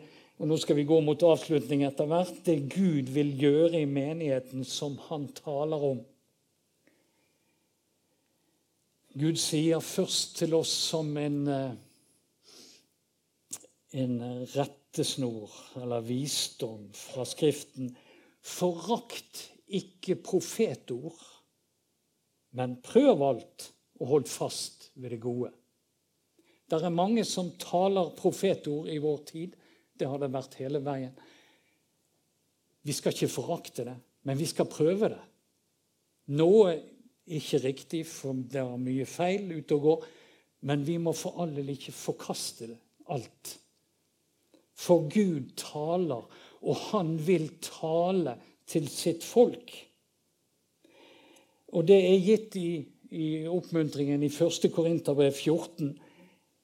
[0.41, 2.41] og nå skal vi gå mot avslutning etter hvert.
[2.43, 6.01] Det Gud vil gjøre i menigheten som han taler om.
[9.13, 11.75] Gud sier først til oss som en, eh,
[14.03, 14.17] en
[14.55, 17.95] rettesnor eller visdom fra Skriften
[18.43, 21.21] Forakt ikke profetord,
[22.51, 23.69] men prøv alt
[24.01, 25.53] og hold fast ved det gode.
[26.79, 29.53] Det er mange som taler profetord i vår tid.
[29.93, 31.13] Det har det vært hele veien.
[32.83, 33.95] Vi skal ikke forakte det,
[34.27, 35.21] men vi skal prøve det.
[36.33, 36.81] Noe er
[37.37, 40.07] ikke riktig, for det er mye feil ute og går.
[40.67, 42.79] Men vi må for all del ikke forkaste det
[43.11, 43.53] alt.
[44.73, 46.23] For Gud taler,
[46.63, 49.73] og han vil tale til sitt folk.
[51.73, 52.69] Og det er gitt i,
[53.11, 54.69] i oppmuntringen i 1.
[54.73, 55.93] Korinterbrev 14.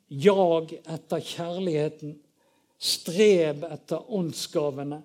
[0.09, 2.15] Jag etter kjærligheten.
[2.79, 5.03] Streb etter åndsgavene.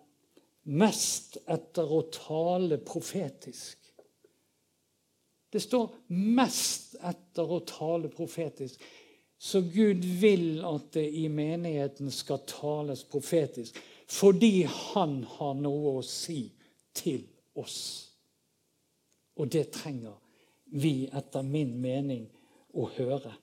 [0.64, 3.78] Mest etter å tale profetisk.
[5.52, 8.80] Det står 'mest etter å tale profetisk'.
[9.38, 13.76] Så Gud vil at det i menigheten skal tales profetisk.
[14.08, 16.52] Fordi han har noe å si
[16.94, 18.10] til oss.
[19.36, 20.14] Og det trenger
[20.64, 22.28] vi, etter min mening,
[22.74, 23.34] å høre.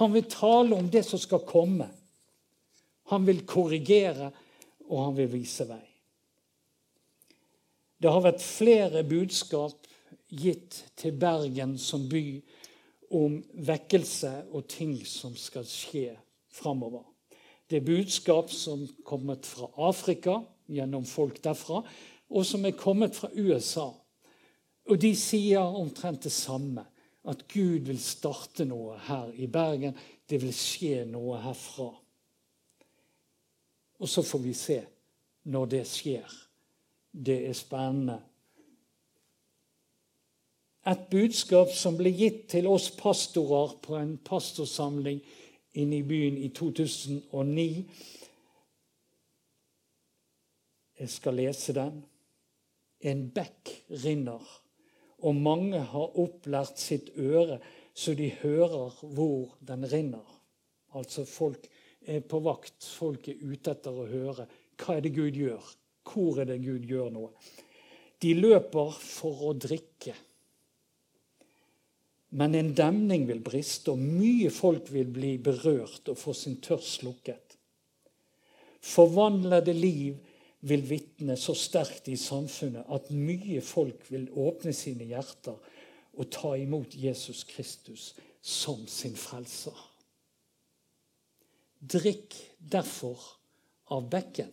[0.00, 1.90] Han vil tale om det som skal komme.
[3.12, 4.30] Han vil korrigere,
[4.88, 5.82] og han vil vise vei.
[8.00, 9.90] Det har vært flere budskap
[10.32, 12.24] gitt til Bergen som by
[13.12, 13.36] om
[13.66, 16.14] vekkelse og ting som skal skje
[16.48, 17.04] framover.
[17.68, 20.38] Det er budskap som er kommet fra Afrika
[20.70, 21.82] gjennom folk derfra,
[22.30, 23.90] og som er kommet fra USA.
[24.88, 26.86] Og de sier omtrent det samme
[27.28, 29.96] at Gud vil starte noe her i Bergen.
[30.28, 31.90] Det vil skje noe herfra.
[34.00, 34.78] Og så får vi se
[35.52, 36.36] når det skjer.
[37.12, 38.20] Det er spennende.
[40.88, 45.20] Et budskap som ble gitt til oss pastorer på en pastorsamling
[45.76, 47.66] inne i byen i 2009.
[51.00, 52.00] Jeg skal lese den.
[53.00, 54.48] En bekk rinner
[55.26, 57.60] og mange har opplært sitt øre
[57.94, 60.24] så de hører hvor den rinner.
[60.96, 61.66] Altså folk
[62.06, 64.46] er på vakt, folk er ute etter å høre.
[64.80, 65.66] Hva er det Gud gjør?
[66.10, 67.30] Hvor er det Gud gjør noe?
[68.20, 70.14] De løper for å drikke.
[72.40, 77.00] Men en demning vil briste, og mye folk vil bli berørt og få sin tørst
[77.00, 77.56] slukket.
[78.80, 80.20] Forvandlede liv
[80.60, 85.56] vil vitne så sterkt i samfunnet at mye folk vil åpne sine hjerter
[86.12, 88.10] og ta imot Jesus Kristus
[88.42, 89.76] som sin frelser.
[91.80, 93.20] Drikk derfor
[93.90, 94.50] av bekken.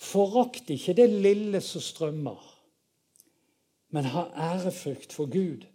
[0.00, 2.38] Forakt ikke det lille som strømmer,
[3.90, 5.66] men ha ærefrykt for Gud,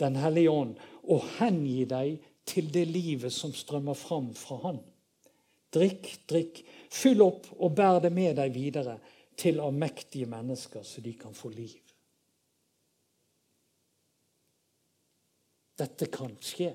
[0.00, 4.78] Den hellige ånd, og hengi deg til det livet som strømmer fram fra Han.
[5.72, 6.62] Drikk, drikk.
[6.92, 8.98] Fyll opp og bær det med deg videre
[9.38, 11.78] til allmektige mennesker, så de kan få liv.
[15.80, 16.70] Dette kan skje.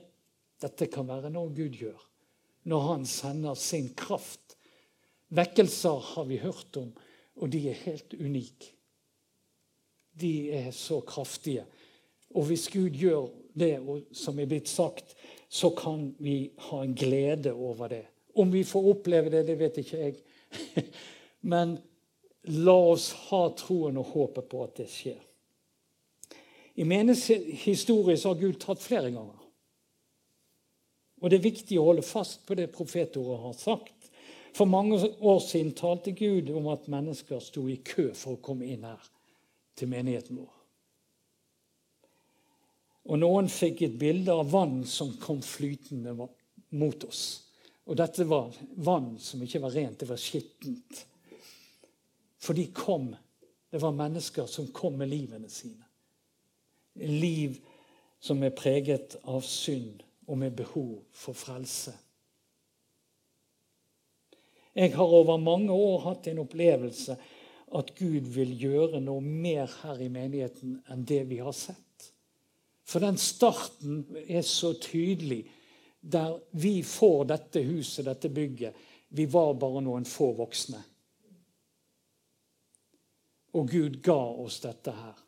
[0.58, 2.04] Dette kan være noe Gud gjør
[2.68, 4.58] når han sender sin kraft
[5.28, 6.94] Vekkelser har vi hørt om,
[7.36, 8.70] og de er helt unike.
[10.16, 11.66] De er så kraftige.
[12.32, 13.74] Og hvis Gud gjør det
[14.16, 15.18] som er blitt sagt,
[15.50, 18.06] så kan vi ha en glede over det.
[18.38, 20.18] Om vi får oppleve det, det vet ikke jeg.
[21.52, 21.78] Men
[22.54, 25.20] la oss ha troen og håpet på at det skjer.
[26.78, 29.48] I menighetshistorie har Gud tatt flere ganger.
[31.18, 34.12] Og det er viktig å holde fast på det profetordet har sagt.
[34.54, 38.70] For mange år siden talte Gud om at mennesker sto i kø for å komme
[38.70, 39.02] inn her
[39.78, 40.54] til menigheten vår.
[43.08, 47.47] Og noen fikk et bilde av vann som kom flytende mot oss.
[47.88, 48.52] Og dette var
[48.84, 51.06] vann som ikke var rent, det var skittent.
[52.44, 53.14] For de kom.
[53.72, 55.84] Det var mennesker som kom med livene sine.
[57.08, 57.58] Liv
[58.20, 61.94] som er preget av synd og med behov for frelse.
[64.78, 67.16] Jeg har over mange år hatt en opplevelse
[67.78, 72.12] at Gud vil gjøre noe mer her i menigheten enn det vi har sett.
[72.88, 75.48] For den starten er så tydelig,
[76.00, 78.76] der vi får dette huset, dette bygget.
[79.08, 80.82] Vi var bare noen få voksne.
[83.58, 85.24] Og Gud ga oss dette her.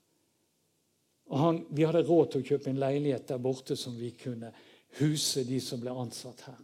[1.30, 4.50] Han, vi hadde råd til å kjøpe en leilighet der borte som vi kunne
[4.98, 6.64] huse de som ble ansatt her.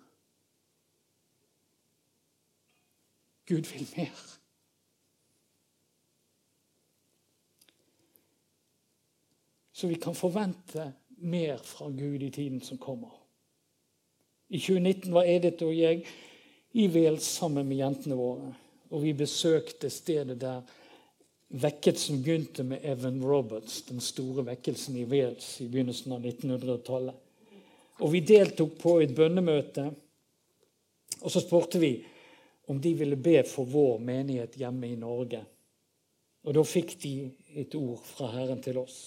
[3.45, 4.23] Gud vil mer.
[9.75, 13.24] Så vi kan forvente mer fra Gud i tiden som kommer.
[14.47, 16.05] I 2019 var Edith og jeg
[16.75, 18.51] i Wales sammen med jentene våre.
[18.93, 20.61] Og vi besøkte stedet der
[21.55, 27.21] vekkelsen begynte med Evan Roberts, den store vekkelsen i Wales i begynnelsen av 1900-tallet.
[28.03, 29.87] Og vi deltok på et bønnemøte,
[31.21, 31.93] og så spurte vi
[32.67, 35.41] om de ville be for vår menighet hjemme i Norge.
[36.45, 37.13] Og da fikk de
[37.57, 38.97] et ord fra Herren til oss.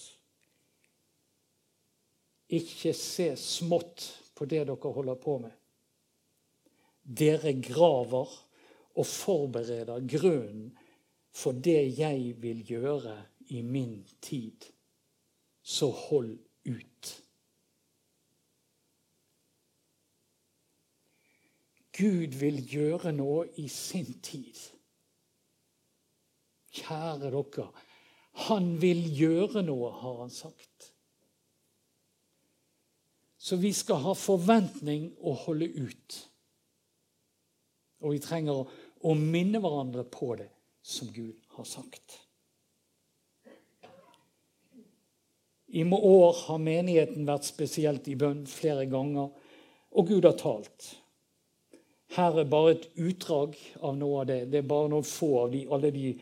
[2.49, 4.07] Ikke se smått
[4.39, 5.55] på det dere holder på med.
[7.03, 8.35] Dere graver
[8.99, 10.71] og forbereder grunnen
[11.35, 13.17] for det jeg vil gjøre
[13.55, 14.71] i min tid.
[15.63, 17.15] Så hold ut.
[21.99, 24.59] Gud vil gjøre noe i sin tid.
[26.79, 27.67] Kjære dere,
[28.47, 30.93] han vil gjøre noe, har han sagt.
[33.49, 36.17] Så vi skal ha forventning og holde ut.
[38.05, 38.61] Og vi trenger
[39.01, 40.51] å minne hverandre på det
[40.85, 42.19] som Gud har sagt.
[45.73, 49.33] I år har menigheten vært spesielt i bønn flere ganger,
[49.97, 50.93] og Gud har talt.
[52.19, 54.43] Her er bare et utdrag av noe av det.
[54.53, 56.13] Det er bare noen få av de, alle de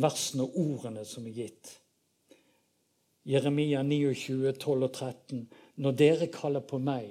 [0.00, 1.76] versene og ordene som er gitt.
[3.28, 5.48] Jeremia 29, 12 og 13.
[5.80, 7.08] Når dere kaller på meg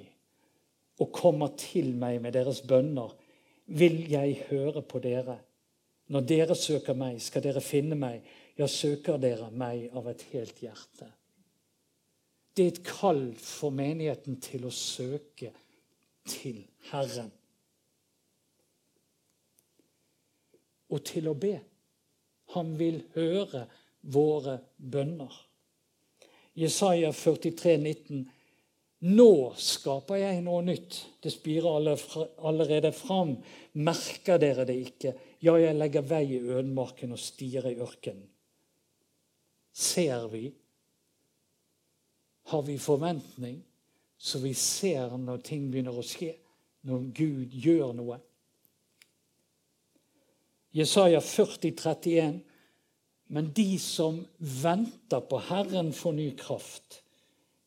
[1.00, 3.14] og kommer til meg med deres bønner,
[3.66, 5.38] vil jeg høre på dere.
[6.10, 8.26] Når dere søker meg, skal dere finne meg.
[8.58, 11.08] Ja, søker dere meg av et helt hjerte.
[12.56, 15.52] Det er et kall for menigheten til å søke
[16.28, 17.30] til Herren.
[20.90, 21.54] Og til å be.
[22.56, 23.64] Han vil høre
[24.02, 25.32] våre bønner.
[26.58, 28.26] Jesaja 43, 19.
[29.00, 30.98] Nå skaper jeg noe nytt.
[31.24, 33.32] Det spirer allerede fram.
[33.80, 35.14] Merker dere det ikke?
[35.40, 38.26] Ja, jeg legger vei i ødemarken og stier i ørkenen.
[39.72, 40.50] Ser vi?
[42.50, 43.60] Har vi forventning,
[44.18, 46.34] så vi ser når ting begynner å skje?
[46.84, 48.18] Når Gud gjør noe?
[50.76, 52.40] Jesaja 40, 31.
[53.30, 57.00] Men de som venter på Herren, får ny kraft.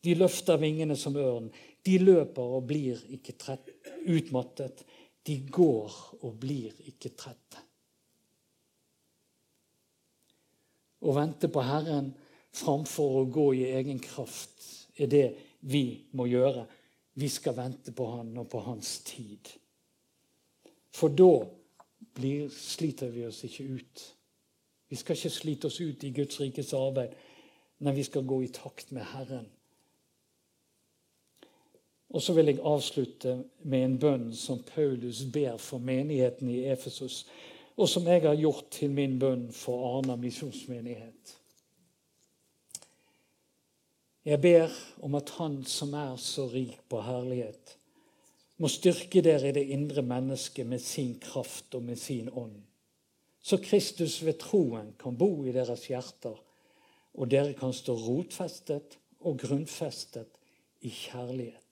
[0.04, 1.48] De løfter vingene som ørn.
[1.84, 3.70] De løper og blir ikke trett,
[4.04, 4.84] utmattet.
[5.24, 7.62] De går og blir ikke trette.
[11.04, 12.12] Å vente på Herren
[12.54, 14.64] framfor å gå i egen kraft
[15.00, 15.26] er det
[15.68, 15.84] vi
[16.16, 16.64] må gjøre.
[17.14, 19.50] Vi skal vente på Han og på Hans tid.
[20.94, 21.44] For da
[22.14, 24.04] blir, sliter vi oss ikke ut.
[24.88, 27.14] Vi skal ikke slite oss ut i Guds rikes arbeid,
[27.82, 29.48] men vi skal gå i takt med Herren.
[32.14, 33.32] Og så vil jeg avslutte
[33.66, 37.24] med en bønn som Paulus ber for menigheten i Efesos,
[37.74, 41.32] og som jeg har gjort til min bønn for Arna misjonsmenighet.
[44.24, 44.70] Jeg ber
[45.02, 47.74] om at Han som er så rik på herlighet,
[48.62, 52.62] må styrke dere i det indre mennesket med sin kraft og med sin ånd
[53.44, 56.36] så Kristus ved troen kan bo i deres hjerter,
[57.14, 60.40] og dere kan stå rotfestet og grunnfestet
[60.80, 61.63] i kjærlighet.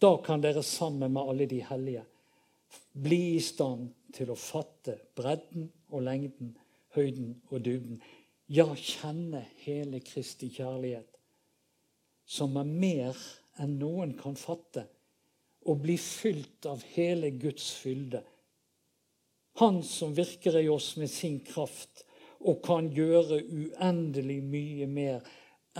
[0.00, 2.04] Da kan dere sammen med alle de hellige
[2.92, 6.54] bli i stand til å fatte bredden og lengden,
[6.96, 8.00] høyden og dybden.
[8.48, 11.08] Ja, kjenne hele Kristi kjærlighet,
[12.26, 13.18] som er mer
[13.60, 14.86] enn noen kan fatte,
[15.66, 18.22] og bli fylt av hele Guds fylde.
[19.58, 22.04] Han som virker i oss med sin kraft
[22.46, 25.26] og kan gjøre uendelig mye mer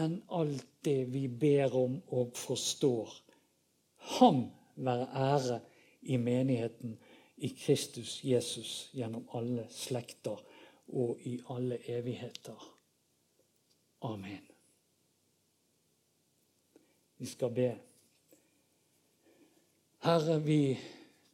[0.01, 3.13] enn alt det vi ber om og forstår
[4.07, 5.61] Ham være ære
[6.03, 6.99] i menigheten
[7.37, 10.43] i Kristus Jesus gjennom alle slekter
[10.89, 12.77] og i alle evigheter.
[14.01, 14.45] Amen.
[17.19, 17.71] Vi skal be.
[20.05, 20.79] Herre, vi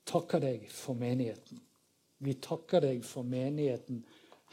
[0.07, 1.61] takker deg for menigheten.
[2.23, 4.05] Vi takker deg for menigheten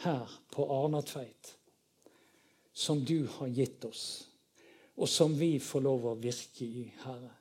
[0.04, 1.54] her på Arnatveit,
[2.74, 4.06] som du har gitt oss,
[4.98, 7.39] og som vi får lov å virke i, Herre.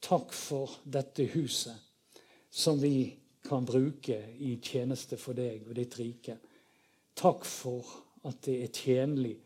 [0.00, 1.76] Takk for dette huset
[2.50, 6.36] som vi kan bruke i tjeneste for deg og ditt rike.
[7.16, 7.86] Takk for
[8.28, 9.36] at det er tjenlig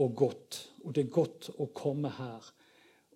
[0.00, 0.60] og godt.
[0.84, 2.44] Og det er godt å komme her,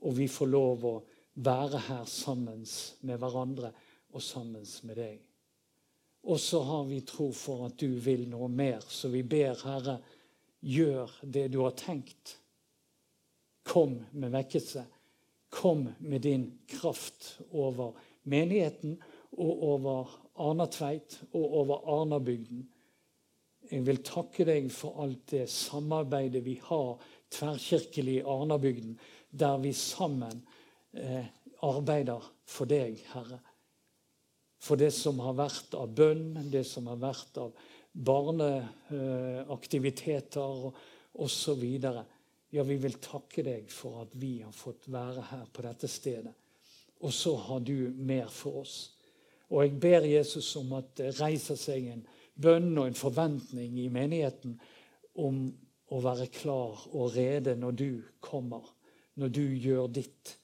[0.03, 0.97] og vi får lov å
[1.45, 2.65] være her sammen
[3.07, 3.73] med hverandre
[4.13, 5.23] og sammen med deg.
[6.27, 10.01] Og så har vi tro for at du vil noe mer, så vi ber, Herre,
[10.67, 12.39] gjør det du har tenkt.
[13.67, 14.83] Kom med vekkelse.
[15.57, 17.97] Kom med din kraft over
[18.29, 18.99] menigheten
[19.33, 22.67] og over Arnatveit og over Arnabygden.
[23.71, 26.99] Jeg vil takke deg for alt det samarbeidet vi har
[27.33, 29.01] tverrkirkelig i Arnabygden,
[29.31, 30.49] der vi sammen
[30.93, 31.27] eh,
[31.65, 33.41] arbeider for deg, Herre.
[34.63, 37.53] For det som har vært av bønn, det som har vært av
[38.07, 40.73] barneaktiviteter eh,
[41.27, 41.65] osv.
[42.55, 46.35] Ja, vi vil takke deg for at vi har fått være her på dette stedet.
[47.03, 48.77] Og så har du mer for oss.
[49.51, 53.91] Og jeg ber Jesus om at det reiser seg en bønn og en forventning i
[53.93, 54.57] menigheten
[55.23, 55.45] om
[55.95, 57.91] å være klar og rede når du
[58.21, 58.65] kommer,
[59.15, 60.37] når du gjør ditt.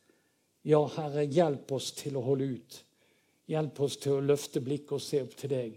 [0.63, 2.77] Ja, Herre, hjelp oss til å holde ut.
[3.51, 5.75] Hjelp oss til å løfte blikket og se opp til deg.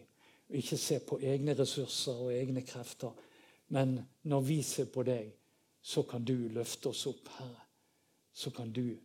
[0.56, 3.16] Ikke se på egne ressurser og egne krefter.
[3.74, 3.98] Men
[4.30, 5.32] når vi ser på deg,
[5.86, 7.62] så kan du løfte oss opp, Herre.
[8.34, 8.98] Så kan du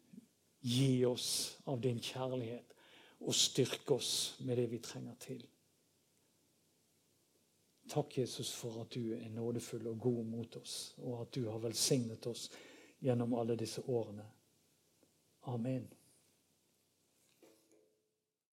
[0.61, 2.73] gi oss av din kjærlighet
[3.21, 5.43] og styrke oss med det vi trenger til.
[7.91, 11.61] Takk, Jesus, for at du er nådefull og god mot oss, og at du har
[11.61, 12.49] velsignet oss
[13.05, 14.25] gjennom alle disse årene.
[15.53, 15.85] Amen.